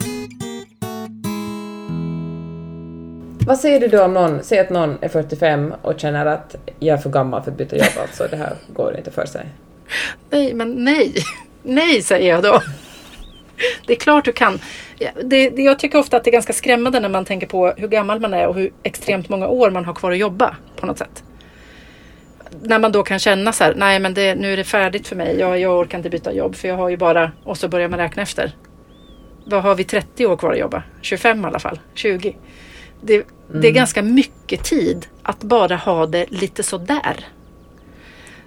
Vad 3.46 3.58
säger 3.58 3.80
du 3.80 3.88
då 3.88 4.04
om 4.04 4.14
någon, 4.14 4.42
säg 4.42 4.58
att 4.58 4.70
någon 4.70 4.98
är 5.00 5.08
45 5.08 5.74
och 5.82 6.00
känner 6.00 6.26
att 6.26 6.56
jag 6.78 6.98
är 6.98 7.02
för 7.02 7.10
gammal 7.10 7.42
för 7.42 7.50
att 7.50 7.56
byta 7.56 7.76
jobb, 7.76 7.86
alltså 8.02 8.26
det 8.30 8.36
här 8.36 8.52
går 8.74 8.96
inte 8.96 9.10
för 9.10 9.26
sig. 9.26 9.46
Nej, 10.30 10.54
men 10.54 10.84
nej. 10.84 11.14
Nej, 11.62 12.02
säger 12.02 12.30
jag 12.30 12.42
då. 12.42 12.62
Det 13.86 13.92
är 13.92 13.96
klart 13.96 14.24
du 14.24 14.32
kan. 14.32 14.58
Det, 15.24 15.50
det, 15.50 15.62
jag 15.62 15.78
tycker 15.78 15.98
ofta 15.98 16.16
att 16.16 16.24
det 16.24 16.30
är 16.30 16.32
ganska 16.32 16.52
skrämmande 16.52 17.00
när 17.00 17.08
man 17.08 17.24
tänker 17.24 17.46
på 17.46 17.74
hur 17.76 17.88
gammal 17.88 18.20
man 18.20 18.34
är 18.34 18.46
och 18.46 18.54
hur 18.54 18.72
extremt 18.82 19.28
många 19.28 19.48
år 19.48 19.70
man 19.70 19.84
har 19.84 19.94
kvar 19.94 20.12
att 20.12 20.18
jobba 20.18 20.56
på 20.76 20.86
något 20.86 20.98
sätt. 20.98 21.24
När 22.62 22.78
man 22.78 22.92
då 22.92 23.02
kan 23.02 23.18
känna 23.18 23.52
så 23.52 23.64
här, 23.64 23.74
nej 23.74 23.98
men 24.00 24.14
det, 24.14 24.34
nu 24.34 24.52
är 24.52 24.56
det 24.56 24.64
färdigt 24.64 25.08
för 25.08 25.16
mig. 25.16 25.38
Jag, 25.38 25.60
jag 25.60 25.78
orkar 25.78 25.98
inte 25.98 26.10
byta 26.10 26.32
jobb 26.32 26.56
för 26.56 26.68
jag 26.68 26.76
har 26.76 26.88
ju 26.88 26.96
bara, 26.96 27.32
och 27.44 27.58
så 27.58 27.68
börjar 27.68 27.88
man 27.88 27.98
räkna 27.98 28.22
efter. 28.22 28.56
Vad 29.46 29.62
har 29.62 29.74
vi 29.74 29.84
30 29.84 30.26
år 30.26 30.36
kvar 30.36 30.52
att 30.52 30.58
jobba? 30.58 30.82
25 31.02 31.44
i 31.44 31.46
alla 31.46 31.58
fall, 31.58 31.80
20. 31.94 32.36
Det, 33.00 33.14
mm. 33.14 33.26
det 33.60 33.68
är 33.68 33.72
ganska 33.72 34.02
mycket 34.02 34.64
tid 34.64 35.06
att 35.22 35.40
bara 35.40 35.76
ha 35.76 36.06
det 36.06 36.26
lite 36.30 36.62
sådär. 36.62 37.26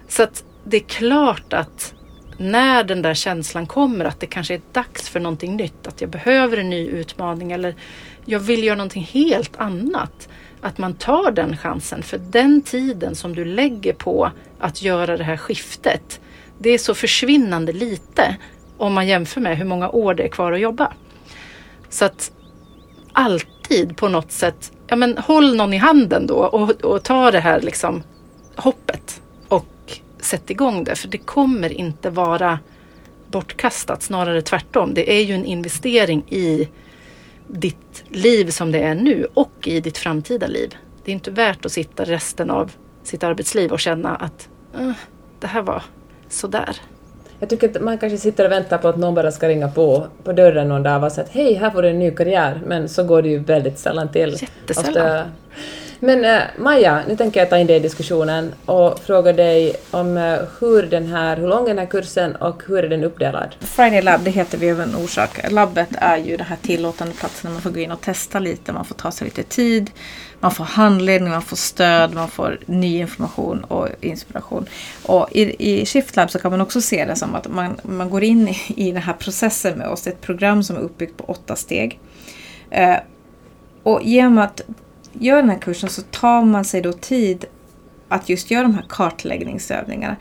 Så 0.08 0.22
att 0.22 0.44
det 0.70 0.76
är 0.76 0.80
klart 0.88 1.52
att 1.52 1.94
när 2.38 2.84
den 2.84 3.02
där 3.02 3.14
känslan 3.14 3.66
kommer 3.66 4.04
att 4.04 4.20
det 4.20 4.26
kanske 4.26 4.54
är 4.54 4.60
dags 4.72 5.08
för 5.08 5.20
någonting 5.20 5.56
nytt, 5.56 5.86
att 5.86 6.00
jag 6.00 6.10
behöver 6.10 6.56
en 6.56 6.70
ny 6.70 6.88
utmaning 6.88 7.52
eller 7.52 7.74
jag 8.24 8.40
vill 8.40 8.64
göra 8.64 8.76
någonting 8.76 9.02
helt 9.02 9.56
annat. 9.56 10.28
Att 10.60 10.78
man 10.78 10.94
tar 10.94 11.30
den 11.30 11.56
chansen 11.56 12.02
för 12.02 12.18
den 12.18 12.62
tiden 12.62 13.14
som 13.14 13.34
du 13.34 13.44
lägger 13.44 13.92
på 13.92 14.30
att 14.58 14.82
göra 14.82 15.16
det 15.16 15.24
här 15.24 15.36
skiftet, 15.36 16.20
det 16.58 16.70
är 16.70 16.78
så 16.78 16.94
försvinnande 16.94 17.72
lite 17.72 18.36
om 18.76 18.92
man 18.94 19.06
jämför 19.06 19.40
med 19.40 19.58
hur 19.58 19.64
många 19.64 19.88
år 19.88 20.14
det 20.14 20.22
är 20.22 20.28
kvar 20.28 20.52
att 20.52 20.60
jobba. 20.60 20.92
Så 21.88 22.04
att 22.04 22.32
alltid 23.12 23.96
på 23.96 24.08
något 24.08 24.32
sätt, 24.32 24.72
ja 24.86 24.96
men 24.96 25.18
håll 25.18 25.56
någon 25.56 25.74
i 25.74 25.76
handen 25.76 26.26
då 26.26 26.34
och, 26.34 26.70
och 26.70 27.02
ta 27.02 27.30
det 27.30 27.40
här 27.40 27.60
liksom 27.60 28.02
hoppet 28.56 29.17
sätt 30.28 30.50
igång 30.50 30.84
det. 30.84 30.96
För 30.96 31.08
det 31.08 31.18
kommer 31.18 31.72
inte 31.72 32.10
vara 32.10 32.58
bortkastat, 33.30 34.02
snarare 34.02 34.42
tvärtom. 34.42 34.94
Det 34.94 35.12
är 35.18 35.24
ju 35.24 35.34
en 35.34 35.44
investering 35.44 36.24
i 36.28 36.68
ditt 37.46 38.04
liv 38.08 38.50
som 38.50 38.72
det 38.72 38.78
är 38.78 38.94
nu 38.94 39.26
och 39.34 39.68
i 39.68 39.80
ditt 39.80 39.98
framtida 39.98 40.46
liv. 40.46 40.74
Det 41.04 41.10
är 41.10 41.12
inte 41.12 41.30
värt 41.30 41.64
att 41.64 41.72
sitta 41.72 42.04
resten 42.04 42.50
av 42.50 42.72
sitt 43.02 43.24
arbetsliv 43.24 43.72
och 43.72 43.80
känna 43.80 44.16
att 44.16 44.48
uh, 44.80 44.92
det 45.40 45.46
här 45.46 45.62
var 45.62 45.82
sådär. 46.28 46.76
Jag 47.40 47.48
tycker 47.48 47.68
att 47.68 47.82
man 47.82 47.98
kanske 47.98 48.18
sitter 48.18 48.44
och 48.44 48.52
väntar 48.52 48.78
på 48.78 48.88
att 48.88 48.96
någon 48.96 49.14
bara 49.14 49.32
ska 49.32 49.48
ringa 49.48 49.68
på 49.68 50.06
på 50.24 50.32
dörren 50.32 50.68
någon 50.68 50.82
dag 50.82 51.04
och 51.04 51.12
säga 51.12 51.24
att 51.24 51.30
hej, 51.30 51.54
här 51.54 51.70
får 51.70 51.82
du 51.82 51.88
en 51.88 51.98
ny 51.98 52.10
karriär, 52.10 52.62
men 52.66 52.88
så 52.88 53.04
går 53.04 53.22
det 53.22 53.28
ju 53.28 53.38
väldigt 53.38 53.78
sällan 53.78 54.12
till. 54.12 54.36
Jättesällan. 54.40 54.88
Ofta 54.88 55.30
men 56.00 56.24
uh, 56.24 56.42
Maja, 56.58 57.02
nu 57.08 57.16
tänker 57.16 57.40
jag 57.40 57.50
ta 57.50 57.58
in 57.58 57.66
dig 57.66 57.76
i 57.76 57.80
diskussionen 57.80 58.54
och 58.64 58.98
fråga 58.98 59.32
dig 59.32 59.76
om 59.90 60.16
uh, 60.16 60.38
hur 60.60 60.82
den 60.82 61.06
här, 61.06 61.36
hur 61.36 61.48
lång 61.48 61.62
är 61.62 61.68
den 61.68 61.78
här 61.78 61.86
kursen 61.86 62.36
och 62.36 62.62
hur 62.66 62.84
är 62.84 62.88
den 62.88 63.04
uppdelad? 63.04 63.54
Friday 63.60 64.02
Lab, 64.02 64.20
det 64.24 64.30
heter 64.30 64.58
vi 64.58 64.70
av 64.70 64.80
en 64.80 64.96
orsak. 64.96 65.50
Labbet 65.50 65.88
är 65.92 66.16
ju 66.16 66.36
den 66.36 66.46
här 66.46 66.56
tillåtande 66.62 67.14
platsen 67.14 67.48
där 67.48 67.52
man 67.52 67.62
får 67.62 67.70
gå 67.70 67.80
in 67.80 67.90
och 67.90 68.00
testa 68.00 68.38
lite, 68.38 68.72
man 68.72 68.84
får 68.84 68.94
ta 68.94 69.10
sig 69.10 69.24
lite 69.24 69.42
tid, 69.42 69.90
man 70.40 70.50
får 70.50 70.64
handledning, 70.64 71.30
man 71.30 71.42
får 71.42 71.56
stöd, 71.56 72.14
man 72.14 72.28
får 72.28 72.58
ny 72.66 72.98
information 72.98 73.64
och 73.64 73.88
inspiration. 74.00 74.66
Och 75.06 75.28
i, 75.32 75.72
i 75.72 75.86
Shiftlab 75.86 76.30
så 76.30 76.38
kan 76.38 76.50
man 76.50 76.60
också 76.60 76.80
se 76.80 77.04
det 77.04 77.16
som 77.16 77.34
att 77.34 77.48
man, 77.48 77.80
man 77.82 78.10
går 78.10 78.22
in 78.24 78.48
i, 78.48 78.56
i 78.76 78.92
den 78.92 79.02
här 79.02 79.12
processen 79.12 79.78
med 79.78 79.88
oss, 79.88 80.06
ett 80.06 80.20
program 80.20 80.62
som 80.62 80.76
är 80.76 80.80
uppbyggt 80.80 81.16
på 81.16 81.24
åtta 81.24 81.56
steg. 81.56 82.00
Uh, 82.72 82.96
och 83.82 84.02
genom 84.02 84.38
att 84.38 84.62
gör 85.20 85.36
den 85.36 85.50
här 85.50 85.58
kursen 85.58 85.88
så 85.88 86.02
tar 86.02 86.42
man 86.42 86.64
sig 86.64 86.80
då 86.82 86.92
tid 86.92 87.44
att 88.08 88.28
just 88.28 88.50
göra 88.50 88.62
de 88.62 88.74
här 88.74 88.84
kartläggningsövningarna. 88.88 90.16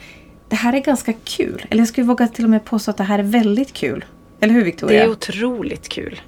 Det 0.49 0.55
här 0.55 0.73
är 0.73 0.79
ganska 0.79 1.13
kul. 1.13 1.65
Eller 1.69 1.81
jag 1.81 1.87
skulle 1.87 2.07
våga 2.07 2.27
till 2.27 2.43
och 2.43 2.49
med 2.49 2.65
påstå 2.65 2.91
att 2.91 2.97
det 2.97 3.03
här 3.03 3.19
är 3.19 3.23
väldigt 3.23 3.73
kul. 3.73 4.05
Eller 4.39 4.53
hur 4.53 4.63
Victoria? 4.63 4.99
Det 4.99 5.05
är 5.05 5.09
otroligt 5.11 5.89
kul. 5.89 6.21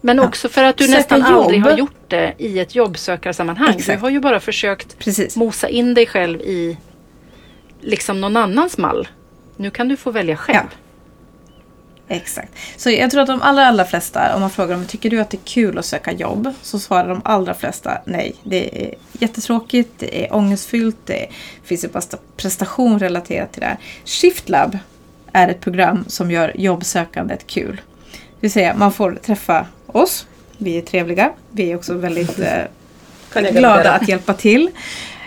Men 0.00 0.20
också 0.20 0.48
för 0.48 0.64
att 0.64 0.76
du 0.76 0.84
Söka 0.84 0.96
nästan 0.98 1.20
jobb. 1.20 1.28
aldrig 1.28 1.62
har 1.62 1.78
gjort 1.78 2.08
det 2.08 2.34
i 2.38 2.58
ett 2.58 2.74
jobbsökarsammanhang. 2.74 3.74
Exakt. 3.76 3.98
Du 3.98 4.02
har 4.02 4.10
ju 4.10 4.20
bara 4.20 4.40
försökt 4.40 4.98
Precis. 4.98 5.36
mosa 5.36 5.68
in 5.68 5.94
dig 5.94 6.06
själv 6.06 6.40
i 6.40 6.78
liksom 7.80 8.20
någon 8.20 8.36
annans 8.36 8.78
mall. 8.78 9.08
Nu 9.56 9.70
kan 9.70 9.88
du 9.88 9.96
få 9.96 10.10
välja 10.10 10.36
själv. 10.36 10.66
Ja. 10.70 10.85
Exakt. 12.08 12.52
Så 12.76 12.90
jag 12.90 13.10
tror 13.10 13.20
att 13.20 13.26
de 13.26 13.42
allra, 13.42 13.66
allra 13.66 13.84
flesta, 13.84 14.34
om 14.34 14.40
man 14.40 14.50
frågar 14.50 14.76
dem 14.76 14.86
tycker 14.86 15.10
du 15.10 15.20
att 15.20 15.30
det 15.30 15.36
är 15.36 15.44
kul 15.44 15.78
att 15.78 15.84
söka 15.84 16.12
jobb? 16.12 16.54
Så 16.62 16.78
svarar 16.78 17.08
de 17.08 17.20
allra 17.24 17.54
flesta 17.54 17.98
nej. 18.04 18.34
Det 18.42 18.84
är 18.84 18.94
jättetråkigt, 19.12 19.90
det 19.98 20.24
är 20.24 20.34
ångestfyllt, 20.34 20.96
det 21.04 21.26
finns 21.64 21.84
ju 21.84 21.88
bara 21.88 22.02
prestation 22.36 22.98
relaterat 22.98 23.52
till 23.52 23.60
det 23.60 23.66
här. 23.66 23.78
Shiftlab 24.04 24.78
är 25.32 25.48
ett 25.48 25.60
program 25.60 26.04
som 26.08 26.30
gör 26.30 26.52
jobbsökandet 26.60 27.46
kul. 27.46 27.80
Det 28.10 28.40
vill 28.40 28.52
säga, 28.52 28.74
man 28.74 28.92
får 28.92 29.18
träffa 29.22 29.66
oss. 29.86 30.26
Vi 30.58 30.78
är 30.78 30.82
trevliga. 30.82 31.32
Vi 31.50 31.70
är 31.72 31.76
också 31.76 31.94
väldigt 31.94 32.38
eh, 32.38 33.50
glada 33.52 33.92
att 33.92 34.08
hjälpa 34.08 34.34
till. 34.34 34.70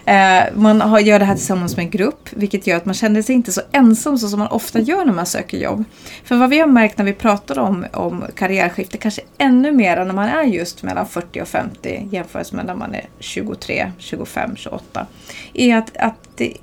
Eh, 0.10 0.44
man 0.56 0.82
har, 0.82 1.00
gör 1.00 1.20
det 1.20 1.26
här 1.26 1.36
tillsammans 1.36 1.78
med 1.78 1.84
en 1.84 1.90
grupp 1.90 2.30
vilket 2.32 2.68
gör 2.68 2.78
att 2.78 2.86
man 2.86 2.94
känner 2.94 3.22
sig 3.22 3.36
inte 3.36 3.52
så 3.52 3.62
ensam 3.72 4.18
så 4.18 4.30
som 4.30 4.40
man 4.40 4.48
ofta 4.48 4.80
gör 4.80 5.06
när 5.06 5.14
man 5.14 5.26
söker 5.26 5.58
jobb. 5.58 5.84
För 6.24 6.36
vad 6.36 6.50
vi 6.50 6.60
har 6.60 6.68
märkt 6.68 6.98
när 6.98 7.06
vi 7.06 7.14
pratar 7.14 7.60
om, 7.60 7.86
om 7.94 8.26
karriärskifte, 8.36 8.98
kanske 8.98 9.22
ännu 9.38 9.72
mer 9.72 10.06
när 10.06 10.14
man 10.14 10.30
är 10.30 10.44
just 10.44 10.84
mellan 10.84 11.08
40 11.08 11.42
och 11.42 11.48
50 11.48 12.08
jämfört 12.12 12.52
med 12.52 12.66
när 12.66 12.76
man 12.76 12.96
är 12.96 13.06
23, 13.20 13.92
25, 13.98 14.56
28. 14.56 15.08
Är 15.54 15.76
att, 15.78 15.98
att 15.98 16.30
det, 16.36 16.54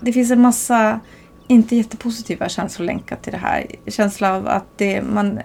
det 0.00 0.12
finns 0.12 0.30
en 0.30 0.40
massa 0.40 1.00
inte 1.46 1.76
jättepositiva 1.76 2.48
känslor 2.48 2.86
länkat 2.86 3.22
till 3.22 3.32
det 3.32 3.38
här. 3.38 3.66
Känsla 3.86 4.36
av 4.36 4.48
att 4.48 4.66
det, 4.76 5.02
man 5.02 5.40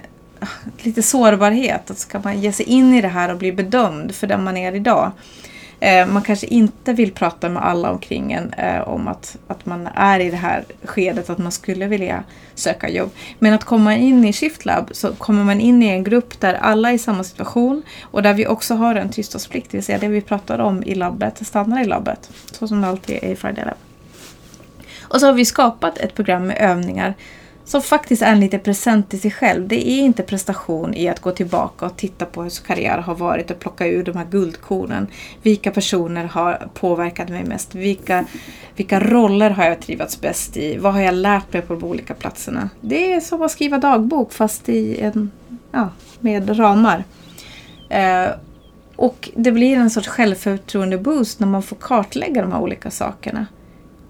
lite 0.77 1.01
sårbarhet. 1.01 1.91
Att 1.91 1.97
ska 1.97 2.19
man 2.19 2.41
ge 2.41 2.51
sig 2.51 2.65
in 2.65 2.93
i 2.93 3.01
det 3.01 3.07
här 3.07 3.31
och 3.31 3.38
bli 3.38 3.51
bedömd 3.51 4.15
för 4.15 4.27
den 4.27 4.43
man 4.43 4.57
är 4.57 4.75
idag 4.75 5.11
Eh, 5.86 6.08
man 6.08 6.21
kanske 6.21 6.48
inte 6.48 6.93
vill 6.93 7.12
prata 7.12 7.50
med 7.50 7.65
alla 7.65 7.91
omkring 7.91 8.32
en 8.32 8.54
eh, 8.54 8.88
om 8.88 9.08
att, 9.08 9.38
att 9.48 9.65
man 9.65 9.88
är 9.95 10.19
i 10.19 10.30
det 10.30 10.38
här 10.38 10.65
skedet 10.84 11.30
att 11.30 11.38
man 11.38 11.52
skulle 11.52 11.88
vilja 11.88 12.24
söka 12.56 12.89
jobb. 12.89 13.10
Men 13.39 13.54
att 13.54 13.63
komma 13.63 13.95
in 13.95 14.26
i 14.26 14.34
Shiftlab 14.34 14.89
så 14.91 15.13
kommer 15.13 15.43
man 15.43 15.62
in 15.62 15.84
i 15.84 15.88
en 15.88 16.04
grupp 16.04 16.39
där 16.39 16.54
alla 16.54 16.89
är 16.89 16.93
i 16.93 17.00
samma 17.00 17.24
situation 17.24 17.84
och 18.02 18.24
där 18.24 18.34
vi 18.34 18.48
också 18.48 18.76
har 18.76 18.95
en 18.95 19.10
tystnadsplikt, 19.10 19.71
det 19.71 19.78
vill 19.78 19.86
säga 19.86 19.98
det 19.98 20.08
vi 20.08 20.21
pratar 20.21 20.60
om 20.60 20.84
i 20.84 20.95
labbet 20.95 21.48
stannar 21.48 21.82
i 21.82 21.86
labbet. 21.86 22.30
Så 22.52 22.67
som 22.67 22.82
det 22.82 22.88
alltid 22.88 23.19
är 23.21 23.32
i 23.32 23.36
Friday 23.36 23.65
Lab. 23.65 23.78
Och 25.02 25.19
så 25.19 25.26
har 25.26 25.34
vi 25.34 25.45
skapat 25.45 25.98
ett 25.98 26.15
program 26.15 26.48
med 26.48 26.58
övningar 26.60 27.13
som 27.65 27.82
faktiskt 27.82 28.21
är 28.21 28.32
en 28.32 28.39
liten 28.39 28.60
present 28.60 29.10
till 29.10 29.21
sig 29.21 29.32
själv. 29.32 29.67
Det 29.67 29.89
är 29.89 29.99
inte 29.99 30.23
prestation 30.23 30.93
i 30.93 31.08
att 31.08 31.19
gå 31.19 31.32
tillbaka 31.32 31.86
och 31.86 31.97
titta 31.97 32.25
på 32.25 32.43
hur 32.43 32.65
karriär 32.67 32.97
har 32.97 33.15
varit 33.15 33.51
och 33.51 33.60
plocka 33.60 33.88
ur 33.88 34.04
de 34.04 34.17
här 34.17 34.25
guldkornen. 34.25 35.08
Vilka 35.41 35.71
personer 35.71 36.23
har 36.23 36.67
påverkat 36.73 37.30
mig 37.30 37.43
mest? 37.43 37.75
Vilka, 37.75 38.25
vilka 38.75 38.99
roller 38.99 39.49
har 39.49 39.65
jag 39.65 39.80
trivats 39.80 40.21
bäst 40.21 40.58
i? 40.58 40.78
Vad 40.78 40.93
har 40.93 41.01
jag 41.01 41.13
lärt 41.13 41.54
mig 41.54 41.62
på 41.62 41.73
de 41.73 41.84
olika 41.84 42.13
platserna? 42.13 42.69
Det 42.82 43.13
är 43.13 43.19
som 43.19 43.41
att 43.41 43.51
skriva 43.51 43.78
dagbok 43.78 44.34
fast 44.34 44.69
i 44.69 45.01
en, 45.01 45.32
ja, 45.71 45.89
med 46.19 46.60
ramar. 46.60 47.04
Eh, 47.89 48.30
och 48.95 49.30
det 49.36 49.51
blir 49.51 49.78
en 49.78 49.89
sorts 49.89 50.08
självförtroende-boost 50.08 51.39
när 51.39 51.47
man 51.47 51.63
får 51.63 51.75
kartlägga 51.75 52.41
de 52.41 52.51
här 52.51 52.62
olika 52.62 52.91
sakerna. 52.91 53.45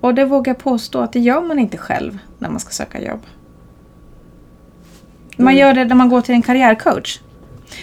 Och 0.02 0.14
det 0.14 0.26
vågar 0.26 0.54
jag 0.54 0.58
påstå 0.58 1.00
att 1.00 1.14
det 1.14 1.20
gör 1.20 1.42
man 1.42 1.60
inte 1.60 1.78
själv 1.78 2.18
när 2.40 2.50
man 2.50 2.60
ska 2.60 2.72
söka 2.72 3.02
jobb. 3.02 3.22
Man 5.38 5.48
mm. 5.48 5.58
gör 5.58 5.74
det 5.74 5.86
när 5.86 5.96
man 5.96 6.10
går 6.10 6.22
till 6.22 6.36
en 6.36 6.42
karriärcoach. 6.42 7.20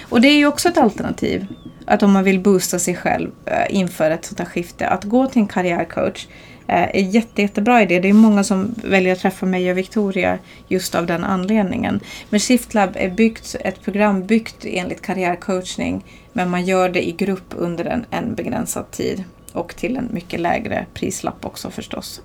Och 0.09 0.21
det 0.21 0.29
är 0.29 0.37
ju 0.37 0.47
också 0.47 0.69
ett 0.69 0.79
alternativ. 0.79 1.47
Att 1.87 2.03
om 2.03 2.13
man 2.13 2.25
vill 2.25 2.41
boosta 2.41 2.79
sig 2.79 2.97
själv 2.97 3.31
äh, 3.47 3.77
inför 3.77 4.11
ett 4.11 4.25
sånt 4.25 4.39
här 4.39 4.47
skifte. 4.47 4.89
Att 4.89 5.05
gå 5.05 5.27
till 5.27 5.43
en 5.43 5.49
karriärcoach 5.49 6.27
äh, 6.67 6.83
är 6.83 7.01
jätte, 7.01 7.43
jättebra 7.43 7.83
idé. 7.83 8.01
Det 8.01 8.09
är 8.09 8.13
många 8.13 8.45
som 8.45 8.75
väljer 8.85 9.13
att 9.13 9.21
träffa 9.21 9.47
mig 9.47 9.71
och 9.71 9.79
Victoria 9.79 10.39
just 10.69 10.95
av 10.95 11.07
den 11.07 11.25
anledningen. 11.25 12.01
Men 12.31 12.41
Shiftlab 12.41 12.91
är 12.95 13.11
byggt, 13.11 13.57
ett 13.61 13.83
program 13.83 14.27
byggt 14.27 14.65
enligt 14.65 15.03
karriärcoachning. 15.03 16.05
Men 16.33 16.51
man 16.51 16.65
gör 16.65 16.89
det 16.89 17.09
i 17.09 17.13
grupp 17.13 17.55
under 17.57 17.85
en, 17.85 18.05
en 18.11 18.35
begränsad 18.35 18.91
tid. 18.91 19.25
Och 19.53 19.77
till 19.77 19.97
en 19.97 20.09
mycket 20.13 20.41
lägre 20.41 20.87
prislapp 20.95 21.45
också 21.45 21.71
förstås. 21.71 22.23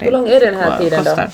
Hur 0.00 0.10
lång 0.10 0.28
är 0.28 0.40
den 0.40 0.54
här 0.54 0.78
tiden 0.78 1.04
kostar. 1.04 1.24
då? 1.24 1.30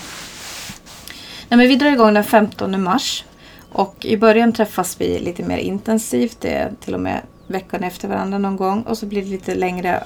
Nej, 1.52 1.56
men 1.56 1.68
vi 1.68 1.76
drar 1.76 1.92
igång 1.92 2.14
den 2.14 2.24
15 2.24 2.82
mars. 2.82 3.24
Och 3.72 4.04
i 4.04 4.16
början 4.16 4.52
träffas 4.52 5.00
vi 5.00 5.18
lite 5.18 5.42
mer 5.42 5.56
intensivt. 5.56 6.36
Det 6.40 6.50
är 6.50 6.72
till 6.80 6.94
och 6.94 7.00
med 7.00 7.20
veckan 7.46 7.84
efter 7.84 8.08
varandra 8.08 8.38
någon 8.38 8.56
gång. 8.56 8.82
Och 8.82 8.98
så 8.98 9.06
blir 9.06 9.22
det 9.22 9.28
lite 9.28 9.54
längre 9.54 10.04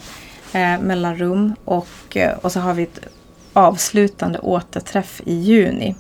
eh, 0.53 0.81
mellanrum. 0.81 1.55
Och, 1.65 2.17
eh, 2.17 2.39
och 2.39 2.53
så 2.53 2.61
har 2.61 2.75
vi 2.75 2.83
ett 2.83 3.01
avslutande 3.53 4.39
återträff 4.39 5.21
i 5.25 5.35
juni. 5.35 5.95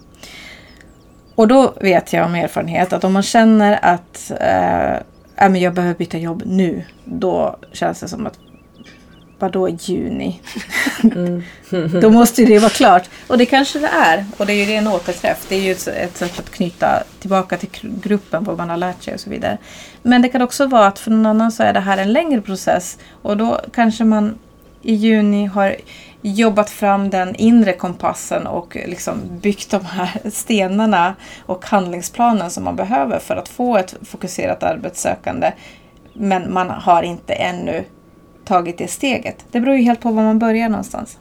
Och 1.34 1.48
då 1.48 1.74
vet 1.80 2.12
jag 2.12 2.26
om 2.26 2.34
erfarenhet 2.34 2.92
att 2.92 3.04
om 3.04 3.12
man 3.12 3.22
känner 3.22 3.78
att, 3.82 4.32
eh, 4.40 4.94
äh, 4.94 5.00
men 5.36 5.56
jag 5.56 5.74
behöver 5.74 5.94
byta 5.94 6.18
jobb 6.18 6.42
nu. 6.46 6.84
Då 7.04 7.56
känns 7.72 8.00
det 8.00 8.08
som 8.08 8.26
att 8.26 8.38
vadå 9.38 9.68
juni? 9.68 10.40
Mm. 11.14 11.42
Då 12.00 12.10
måste 12.10 12.44
det 12.44 12.58
vara 12.58 12.70
klart. 12.70 13.10
Och 13.26 13.38
det 13.38 13.46
kanske 13.46 13.78
det 13.78 13.86
är. 13.86 14.24
Och 14.36 14.46
det 14.46 14.52
är 14.52 14.66
ju 14.66 14.72
en 14.72 14.88
återträff. 14.88 15.46
Det 15.48 15.56
är 15.56 15.60
ju 15.60 15.72
ett, 15.72 15.88
ett 15.88 16.16
sätt 16.16 16.38
att 16.38 16.50
knyta 16.50 17.02
tillbaka 17.20 17.56
till 17.56 17.68
gruppen, 17.82 18.44
vad 18.44 18.58
man 18.58 18.70
har 18.70 18.76
lärt 18.76 19.02
sig 19.02 19.14
och 19.14 19.20
så 19.20 19.30
vidare. 19.30 19.58
Men 20.02 20.22
det 20.22 20.28
kan 20.28 20.42
också 20.42 20.66
vara 20.66 20.86
att 20.86 20.98
för 20.98 21.10
någon 21.10 21.26
annan 21.26 21.52
så 21.52 21.62
är 21.62 21.72
det 21.72 21.80
här 21.80 21.98
en 21.98 22.12
längre 22.12 22.40
process. 22.40 22.98
Och 23.22 23.36
då 23.36 23.60
kanske 23.72 24.04
man 24.04 24.38
i 24.82 24.94
juni 24.94 25.46
har 25.46 25.76
jobbat 26.22 26.70
fram 26.70 27.10
den 27.10 27.34
inre 27.34 27.72
kompassen 27.72 28.46
och 28.46 28.76
liksom 28.86 29.20
byggt 29.42 29.70
de 29.70 29.84
här 29.84 30.30
stenarna 30.30 31.14
och 31.46 31.66
handlingsplanen 31.66 32.50
som 32.50 32.64
man 32.64 32.76
behöver 32.76 33.18
för 33.18 33.36
att 33.36 33.48
få 33.48 33.76
ett 33.76 33.94
fokuserat 34.02 34.62
arbetssökande. 34.62 35.52
Men 36.12 36.52
man 36.52 36.70
har 36.70 37.02
inte 37.02 37.34
ännu 37.34 37.84
tagit 38.46 38.78
det 38.78 38.88
steget. 38.88 39.44
Det 39.50 39.60
beror 39.60 39.76
ju 39.76 39.82
helt 39.82 40.00
på 40.00 40.10
var 40.10 40.22
man 40.22 40.38
börjar 40.38 40.68
någonstans. 40.68 41.18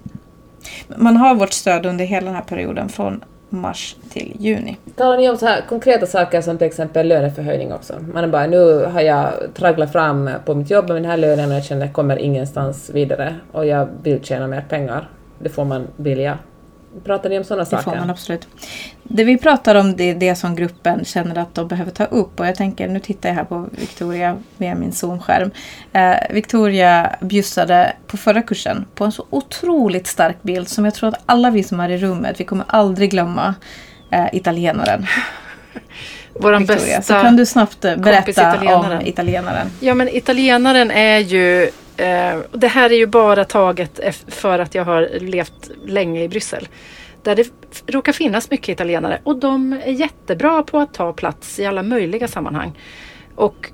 Man 0.95 1.17
har 1.17 1.35
vårt 1.35 1.53
stöd 1.53 1.85
under 1.85 2.05
hela 2.05 2.25
den 2.25 2.35
här 2.35 2.41
perioden 2.41 2.89
från 2.89 3.23
mars 3.49 3.95
till 4.09 4.35
juni. 4.39 4.77
Talar 4.95 5.17
ni 5.17 5.29
om 5.29 5.37
så 5.37 5.45
här 5.45 5.61
konkreta 5.69 6.05
saker 6.05 6.41
som 6.41 6.57
till 6.57 6.67
exempel 6.67 7.07
löneförhöjning 7.07 7.73
också? 7.73 7.93
Man 8.13 8.23
är 8.23 8.27
bara, 8.27 8.47
nu 8.47 8.85
har 8.85 9.01
jag 9.01 9.33
tragglat 9.53 9.91
fram 9.91 10.29
på 10.45 10.55
mitt 10.55 10.69
jobb 10.69 10.87
med 10.87 10.95
den 10.95 11.05
här 11.05 11.17
lönen 11.17 11.49
och 11.49 11.55
jag 11.57 11.63
känner 11.63 11.81
att 11.81 11.87
jag 11.87 11.95
kommer 11.95 12.17
ingenstans 12.17 12.89
vidare 12.89 13.35
och 13.51 13.65
jag 13.65 13.87
vill 14.03 14.23
tjäna 14.23 14.47
mer 14.47 14.65
pengar. 14.69 15.09
Det 15.39 15.49
får 15.49 15.65
man 15.65 15.87
vilja. 15.95 16.37
Pratar 17.03 17.29
ni 17.29 17.37
om 17.37 17.43
sådana 17.43 17.65
saker? 17.65 17.77
Det 17.77 17.83
får 17.83 17.95
man 17.95 18.09
absolut. 18.09 18.47
Det 19.03 19.23
vi 19.23 19.37
pratar 19.37 19.75
om 19.75 19.95
det 19.95 20.03
är 20.03 20.15
det 20.15 20.35
som 20.35 20.55
gruppen 20.55 21.05
känner 21.05 21.37
att 21.37 21.55
de 21.55 21.67
behöver 21.67 21.91
ta 21.91 22.05
upp. 22.05 22.39
Och 22.39 22.47
jag 22.47 22.55
tänker, 22.55 22.87
nu 22.87 22.99
tittar 22.99 23.29
jag 23.29 23.35
här 23.35 23.43
på 23.43 23.69
Victoria 23.71 24.37
via 24.57 24.75
min 24.75 24.91
Zoom-skärm. 24.91 25.51
Eh, 25.93 26.15
Victoria 26.29 27.15
bjussade 27.21 27.93
på 28.07 28.17
förra 28.17 28.41
kursen 28.41 28.85
på 28.95 29.05
en 29.05 29.11
så 29.11 29.25
otroligt 29.29 30.07
stark 30.07 30.43
bild 30.43 30.67
som 30.67 30.85
jag 30.85 30.93
tror 30.93 31.09
att 31.09 31.23
alla 31.25 31.49
vi 31.49 31.63
som 31.63 31.79
är 31.79 31.89
i 31.89 31.97
rummet, 31.97 32.39
vi 32.39 32.43
kommer 32.43 32.65
aldrig 32.67 33.11
glömma 33.11 33.55
eh, 34.11 34.27
italienaren. 34.33 35.05
Våran 36.39 36.61
Victoria. 36.61 36.97
bästa 36.97 37.01
Så 37.01 37.23
kan 37.23 37.35
du 37.35 37.45
snabbt 37.45 37.81
berätta 37.81 38.31
italienaren. 38.31 38.97
om 38.97 39.07
italienaren? 39.07 39.67
Ja 39.79 39.93
men 39.93 40.09
italienaren 40.09 40.91
är 40.91 41.19
ju 41.19 41.71
Eh, 41.97 42.37
det 42.51 42.67
här 42.67 42.89
är 42.89 42.97
ju 42.97 43.05
bara 43.05 43.45
taget 43.45 43.99
för 44.27 44.59
att 44.59 44.75
jag 44.75 44.85
har 44.85 45.09
levt 45.19 45.71
länge 45.85 46.23
i 46.23 46.29
Bryssel. 46.29 46.67
Där 47.23 47.35
det 47.35 47.47
råkar 47.87 48.11
finnas 48.11 48.51
mycket 48.51 48.69
italienare 48.69 49.19
och 49.23 49.35
de 49.35 49.73
är 49.73 49.91
jättebra 49.91 50.63
på 50.63 50.79
att 50.79 50.93
ta 50.93 51.13
plats 51.13 51.59
i 51.59 51.65
alla 51.65 51.83
möjliga 51.83 52.27
sammanhang. 52.27 52.79
Och 53.35 53.71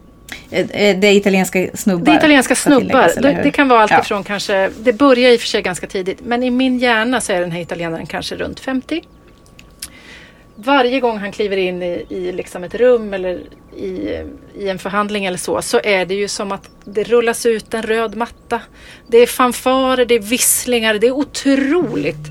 eh, 0.49 0.59
eh, 0.59 0.99
det 0.99 1.07
är 1.07 1.13
italienska 1.13 1.67
snubbar? 1.73 2.05
Det 2.05 2.11
är 2.11 2.17
italienska 2.17 2.55
snubbar. 2.55 3.21
Det, 3.21 3.39
det, 3.43 3.51
kan 3.51 3.67
vara 3.67 3.81
allt 3.81 4.05
ifrån 4.05 4.23
kanske, 4.23 4.69
det 4.79 4.93
börjar 4.93 5.31
i 5.31 5.35
och 5.35 5.39
för 5.39 5.47
sig 5.47 5.61
ganen 5.61 5.75
tidigt, 5.75 6.19
men 6.23 6.43
i 6.43 6.51
min 6.51 6.79
hjärna 6.79 7.21
så 7.21 7.33
är 7.33 7.41
den 7.41 7.51
här 7.51 7.61
italienaren 7.61 8.05
kanske 8.05 8.35
runt 8.35 8.59
50 8.59 9.03
varje 10.63 10.99
gång 10.99 11.17
han 11.17 11.31
kliver 11.31 11.57
in 11.57 11.83
i, 11.83 12.05
i 12.09 12.31
liksom 12.31 12.63
ett 12.63 12.75
rum 12.75 13.13
eller 13.13 13.41
i, 13.75 14.23
i 14.55 14.69
en 14.69 14.79
förhandling 14.79 15.25
eller 15.25 15.37
så, 15.37 15.61
så 15.61 15.79
är 15.83 16.05
det 16.05 16.15
ju 16.15 16.27
som 16.27 16.51
att 16.51 16.69
det 16.85 17.03
rullas 17.03 17.45
ut 17.45 17.73
en 17.73 17.83
röd 17.83 18.15
matta. 18.15 18.61
Det 19.07 19.17
är 19.17 19.27
fanfarer, 19.27 20.05
det 20.05 20.15
är 20.15 20.19
visslingar, 20.19 20.93
det 20.93 21.07
är 21.07 21.11
otroligt 21.11 22.27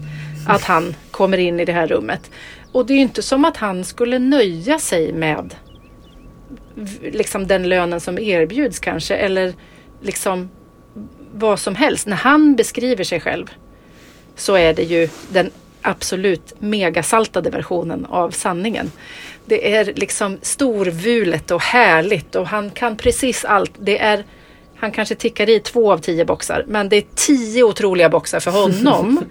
att 0.47 0.64
han 0.64 0.95
kommer 1.11 1.38
in 1.38 1.61
i 1.61 1.64
det 1.64 1.73
här 1.73 1.87
rummet. 1.87 2.31
Och 2.73 2.87
det 2.87 2.93
är 2.93 2.97
ju 2.97 3.03
inte 3.03 3.23
som 3.23 3.45
att 3.45 3.57
han 3.57 3.85
skulle 3.85 4.19
nöja 4.19 4.79
sig 4.79 5.12
med 5.12 5.55
liksom 7.03 7.47
den 7.47 7.69
lönen 7.69 8.01
som 8.01 8.19
erbjuds 8.19 8.79
kanske 8.79 9.14
eller 9.14 9.55
liksom 10.01 10.51
vad 11.33 11.61
som 11.61 11.75
helst. 11.75 12.07
När 12.07 12.16
han 12.16 12.57
beskriver 12.57 13.05
sig 13.05 13.21
själv 13.21 13.47
så 14.37 14.55
är 14.55 14.75
det 14.75 14.83
ju 14.83 15.09
den 15.29 15.51
absolut 15.83 16.55
megasaltade 16.59 17.51
versionen 17.51 18.07
av 18.11 18.31
sanningen. 18.31 18.93
Det 19.45 19.75
är 19.75 19.85
liksom 19.85 20.38
storvulet 20.43 21.51
och 21.51 21.62
härligt 21.62 22.35
och 22.35 22.47
han 22.47 22.71
kan 22.71 22.97
precis 22.97 23.45
allt. 23.45 23.73
Det 23.79 23.99
är, 23.99 24.25
han 24.77 24.93
kanske 24.93 25.14
tickar 25.14 25.49
i 25.49 25.61
två 25.61 25.93
av 25.93 25.99
tio 25.99 26.25
boxar 26.25 26.64
men 26.69 26.88
det 26.88 26.97
är 26.97 27.05
tio 27.14 27.64
otroliga 27.64 28.09
boxar 28.09 28.40
för 28.40 28.51
honom. 28.51 29.25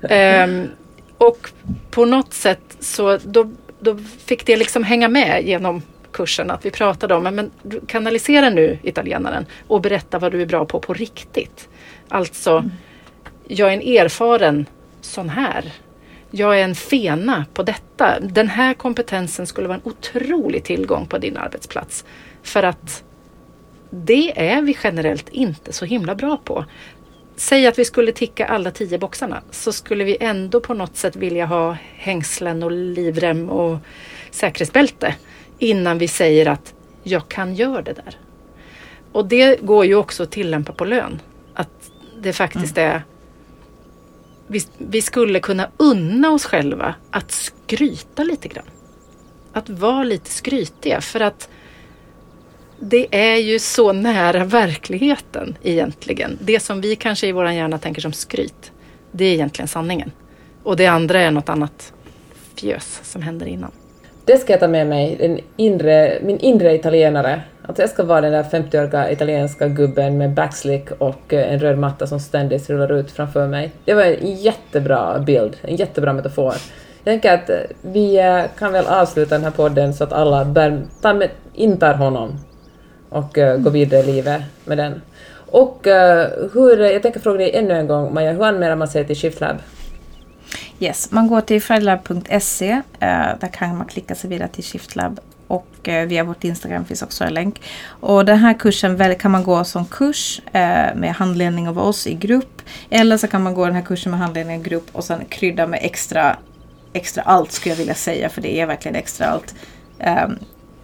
um, 0.00 0.68
och 1.18 1.50
på 1.90 2.04
något 2.04 2.34
sätt 2.34 2.76
så 2.80 3.18
då, 3.24 3.50
då 3.78 3.98
fick 4.24 4.46
det 4.46 4.56
liksom 4.56 4.84
hänga 4.84 5.08
med 5.08 5.46
genom 5.46 5.82
kursen 6.12 6.50
att 6.50 6.66
vi 6.66 6.70
pratade 6.70 7.14
om 7.14 7.22
men 7.22 7.50
kanalisera 7.86 8.50
nu 8.50 8.78
italienaren 8.82 9.46
och 9.66 9.80
berätta 9.80 10.18
vad 10.18 10.32
du 10.32 10.42
är 10.42 10.46
bra 10.46 10.64
på 10.64 10.80
på 10.80 10.94
riktigt. 10.94 11.68
Alltså, 12.08 12.50
mm. 12.50 12.70
jag 13.48 13.68
är 13.68 13.72
en 13.72 13.96
erfaren 13.96 14.66
sån 15.04 15.28
här. 15.28 15.72
Jag 16.30 16.60
är 16.60 16.64
en 16.64 16.74
fena 16.74 17.44
på 17.54 17.62
detta. 17.62 18.20
Den 18.20 18.48
här 18.48 18.74
kompetensen 18.74 19.46
skulle 19.46 19.68
vara 19.68 19.78
en 19.84 19.90
otrolig 19.92 20.64
tillgång 20.64 21.06
på 21.06 21.18
din 21.18 21.36
arbetsplats. 21.36 22.04
För 22.42 22.62
att 22.62 23.04
det 23.90 24.50
är 24.50 24.62
vi 24.62 24.76
generellt 24.84 25.28
inte 25.28 25.72
så 25.72 25.84
himla 25.84 26.14
bra 26.14 26.36
på. 26.36 26.64
Säg 27.36 27.66
att 27.66 27.78
vi 27.78 27.84
skulle 27.84 28.12
ticka 28.12 28.46
alla 28.46 28.70
tio 28.70 28.98
boxarna 28.98 29.42
så 29.50 29.72
skulle 29.72 30.04
vi 30.04 30.16
ändå 30.20 30.60
på 30.60 30.74
något 30.74 30.96
sätt 30.96 31.16
vilja 31.16 31.46
ha 31.46 31.76
hängslen 31.96 32.62
och 32.62 32.72
livrem 32.72 33.50
och 33.50 33.78
säkerhetsbälte 34.30 35.14
innan 35.58 35.98
vi 35.98 36.08
säger 36.08 36.46
att 36.46 36.74
jag 37.02 37.28
kan 37.28 37.54
göra 37.54 37.82
det 37.82 37.92
där. 37.92 38.18
Och 39.12 39.26
det 39.26 39.60
går 39.60 39.84
ju 39.84 39.94
också 39.94 40.22
att 40.22 40.30
tillämpa 40.30 40.72
på 40.72 40.84
lön. 40.84 41.20
Att 41.54 41.90
det 42.18 42.32
faktiskt 42.32 42.78
mm. 42.78 42.90
är 42.90 43.02
vi, 44.52 44.62
vi 44.78 45.02
skulle 45.02 45.40
kunna 45.40 45.68
unna 45.76 46.30
oss 46.30 46.44
själva 46.44 46.94
att 47.10 47.30
skryta 47.30 48.24
lite 48.24 48.48
grann. 48.48 48.64
Att 49.52 49.68
vara 49.68 50.04
lite 50.04 50.30
skrytiga 50.30 51.00
för 51.00 51.20
att 51.20 51.48
det 52.80 53.06
är 53.10 53.36
ju 53.36 53.58
så 53.58 53.92
nära 53.92 54.44
verkligheten 54.44 55.56
egentligen. 55.62 56.38
Det 56.40 56.60
som 56.60 56.80
vi 56.80 56.96
kanske 56.96 57.26
i 57.26 57.32
vår 57.32 57.50
hjärna 57.50 57.78
tänker 57.78 58.00
som 58.02 58.12
skryt, 58.12 58.72
det 59.12 59.24
är 59.24 59.32
egentligen 59.32 59.68
sanningen. 59.68 60.12
Och 60.62 60.76
det 60.76 60.86
andra 60.86 61.20
är 61.20 61.30
något 61.30 61.48
annat 61.48 61.92
fjös 62.54 63.00
som 63.02 63.22
händer 63.22 63.46
innan. 63.46 63.70
Det 64.24 64.38
ska 64.38 64.52
jag 64.52 64.60
ta 64.60 64.68
med 64.68 64.86
mig, 64.86 65.16
den 65.16 65.40
inre, 65.56 66.18
min 66.22 66.38
inre 66.38 66.74
italienare. 66.74 67.42
Att 67.62 67.78
jag 67.78 67.90
ska 67.90 68.04
vara 68.04 68.20
den 68.20 68.32
där 68.32 68.42
50-åriga 68.42 69.10
italienska 69.10 69.68
gubben 69.68 70.18
med 70.18 70.30
backslick 70.30 70.90
och 70.98 71.34
eh, 71.34 71.52
en 71.52 71.58
röd 71.58 71.78
matta 71.78 72.06
som 72.06 72.20
ständigt 72.20 72.70
rullar 72.70 72.92
ut 72.92 73.10
framför 73.10 73.48
mig. 73.48 73.72
Det 73.84 73.94
var 73.94 74.02
en 74.02 74.34
jättebra 74.34 75.18
bild, 75.18 75.56
en 75.62 75.76
jättebra 75.76 76.12
metafor. 76.12 76.54
Jag 77.04 77.12
tänker 77.12 77.34
att 77.34 77.50
eh, 77.50 77.56
vi 77.82 78.18
eh, 78.18 78.42
kan 78.58 78.72
väl 78.72 78.86
avsluta 78.86 79.34
den 79.34 79.44
här 79.44 79.50
podden 79.50 79.94
så 79.94 80.04
att 80.04 80.12
alla 80.12 80.44
bär, 80.44 80.82
tar 81.00 81.14
med, 81.14 81.30
intar 81.54 81.94
honom 81.94 82.38
och 83.12 83.38
uh, 83.38 83.56
går 83.56 83.70
vidare 83.70 84.00
i 84.00 84.06
livet 84.06 84.42
med 84.64 84.78
den. 84.78 85.02
Och 85.34 85.86
uh, 85.86 85.92
hur, 86.52 86.76
jag 86.76 87.02
tänker 87.02 87.20
fråga 87.20 87.38
dig 87.38 87.56
ännu 87.56 87.74
en 87.74 87.86
gång, 87.86 88.14
Maja, 88.14 88.32
hur 88.32 88.44
anmäler 88.44 88.76
man 88.76 88.88
sig 88.88 89.06
till 89.06 89.16
Shiftlab? 89.16 89.56
Yes, 90.78 91.10
man 91.10 91.28
går 91.28 91.40
till 91.40 91.62
fredlab.se. 91.62 92.72
Uh, 92.72 92.80
där 93.40 93.52
kan 93.52 93.76
man 93.76 93.86
klicka 93.86 94.14
sig 94.14 94.30
vidare 94.30 94.48
till 94.48 94.64
Shiftlab 94.64 95.20
och 95.52 95.88
eh, 95.88 96.06
via 96.06 96.24
vårt 96.24 96.44
Instagram 96.44 96.84
finns 96.84 97.02
också 97.02 97.24
en 97.24 97.34
länk. 97.34 97.62
Och 97.86 98.24
den 98.24 98.38
här 98.38 98.54
kursen 98.54 99.14
kan 99.18 99.30
man 99.30 99.44
gå 99.44 99.64
som 99.64 99.84
kurs 99.86 100.40
eh, 100.46 100.94
med 100.94 101.14
handledning 101.14 101.68
av 101.68 101.78
oss 101.78 102.06
i 102.06 102.14
grupp. 102.14 102.62
Eller 102.90 103.16
så 103.16 103.28
kan 103.28 103.42
man 103.42 103.54
gå 103.54 103.66
den 103.66 103.74
här 103.74 103.82
kursen 103.82 104.10
med 104.10 104.20
handledning 104.20 104.60
i 104.60 104.62
grupp 104.62 104.88
och 104.92 105.04
sen 105.04 105.24
krydda 105.24 105.66
med 105.66 105.80
extra, 105.82 106.36
extra 106.92 107.22
allt 107.22 107.52
skulle 107.52 107.72
jag 107.72 107.78
vilja 107.78 107.94
säga 107.94 108.28
för 108.28 108.42
det 108.42 108.60
är 108.60 108.66
verkligen 108.66 108.94
extra 108.94 109.26
allt. 109.26 109.54
Eh, 109.98 110.28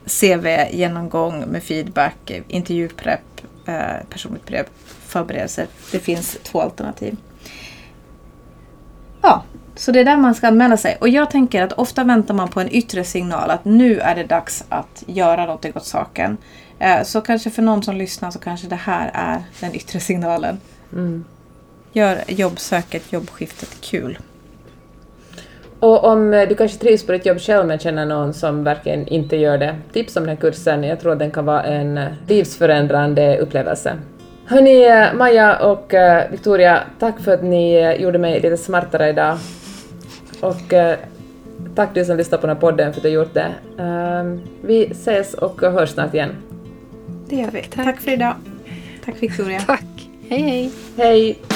CV-genomgång 0.05 1.41
med 1.41 1.63
feedback, 1.63 2.33
intervjuprepp, 2.49 3.41
eh, 3.67 4.07
personligt 4.11 4.47
brev, 4.47 4.67
förberedelser. 5.07 5.67
Det 5.93 5.99
finns 5.99 6.39
två 6.43 6.61
alternativ. 6.61 7.17
Ja, 9.23 9.43
så 9.79 9.93
det 9.93 10.01
är 10.01 10.05
där 10.05 10.17
man 10.17 10.35
ska 10.35 10.49
anmäla 10.49 10.77
sig. 10.77 10.97
Och 11.01 11.09
jag 11.09 11.31
tänker 11.31 11.63
att 11.63 11.73
ofta 11.73 12.05
väntar 12.05 12.35
man 12.35 12.49
på 12.49 12.61
en 12.61 12.69
yttre 12.75 13.05
signal 13.05 13.51
att 13.51 13.65
nu 13.65 13.99
är 13.99 14.15
det 14.15 14.25
dags 14.25 14.65
att 14.69 15.05
göra 15.07 15.47
något 15.47 15.77
åt 15.77 15.85
saken. 15.85 16.37
Eh, 16.79 17.03
så 17.03 17.21
kanske 17.21 17.51
för 17.51 17.63
någon 17.63 17.83
som 17.83 17.97
lyssnar 17.97 18.31
så 18.31 18.39
kanske 18.39 18.67
det 18.69 18.77
här 18.77 19.11
är 19.15 19.43
den 19.61 19.75
yttre 19.75 20.01
signalen. 20.01 20.61
Mm. 20.93 21.25
Gör 21.93 22.19
jobbsöket, 22.27 23.13
jobbskiftet 23.13 23.81
kul. 23.81 24.19
Och 25.81 26.05
om 26.05 26.47
du 26.49 26.55
kanske 26.55 26.79
trivs 26.79 27.07
på 27.07 27.13
ditt 27.13 27.27
jobb 27.27 27.41
själv 27.41 27.67
men 27.67 27.79
känner 27.79 28.07
någon 28.07 28.35
som 28.35 28.65
verkligen 28.65 29.09
inte 29.09 29.37
gör 29.37 29.59
det, 29.59 29.77
tips 29.93 30.17
om 30.17 30.23
den 30.23 30.37
här 30.37 30.37
kursen. 30.37 30.85
Jag 30.85 31.01
tror 31.01 31.13
att 31.13 31.19
den 31.19 31.31
kan 31.31 31.45
vara 31.45 31.63
en 31.63 32.01
livsförändrande 32.27 33.39
upplevelse. 33.39 33.97
Hörni, 34.45 35.17
Maja 35.17 35.57
och 35.57 35.95
eh, 35.95 36.31
Victoria, 36.31 36.81
tack 36.99 37.21
för 37.21 37.33
att 37.35 37.43
ni 37.43 37.97
gjorde 37.99 38.19
mig 38.19 38.41
lite 38.41 38.57
smartare 38.57 39.09
idag. 39.09 39.39
Och 40.41 40.73
eh, 40.73 40.99
tack 41.75 41.95
du 41.95 42.05
som 42.05 42.17
lyssnar 42.17 42.39
på 42.39 42.47
den 42.47 42.57
här 42.57 42.61
podden 42.61 42.93
för 42.93 43.01
att 43.01 43.03
du 43.03 43.09
gjort 43.09 43.35
det. 43.35 43.55
Eh, 43.79 44.39
vi 44.63 44.85
ses 44.85 45.35
och 45.35 45.61
hörs 45.61 45.91
snart 45.91 46.15
igen. 46.15 46.31
Det 47.29 47.37
gör 47.37 47.51
vi. 47.51 47.63
Tack, 47.63 47.85
tack 47.85 48.01
för 48.01 48.11
idag. 48.11 48.35
Tack 49.05 49.23
Victoria. 49.23 49.61
Tack. 49.61 50.11
Hej 50.29 50.41
hej. 50.41 50.71
Hej. 50.97 51.48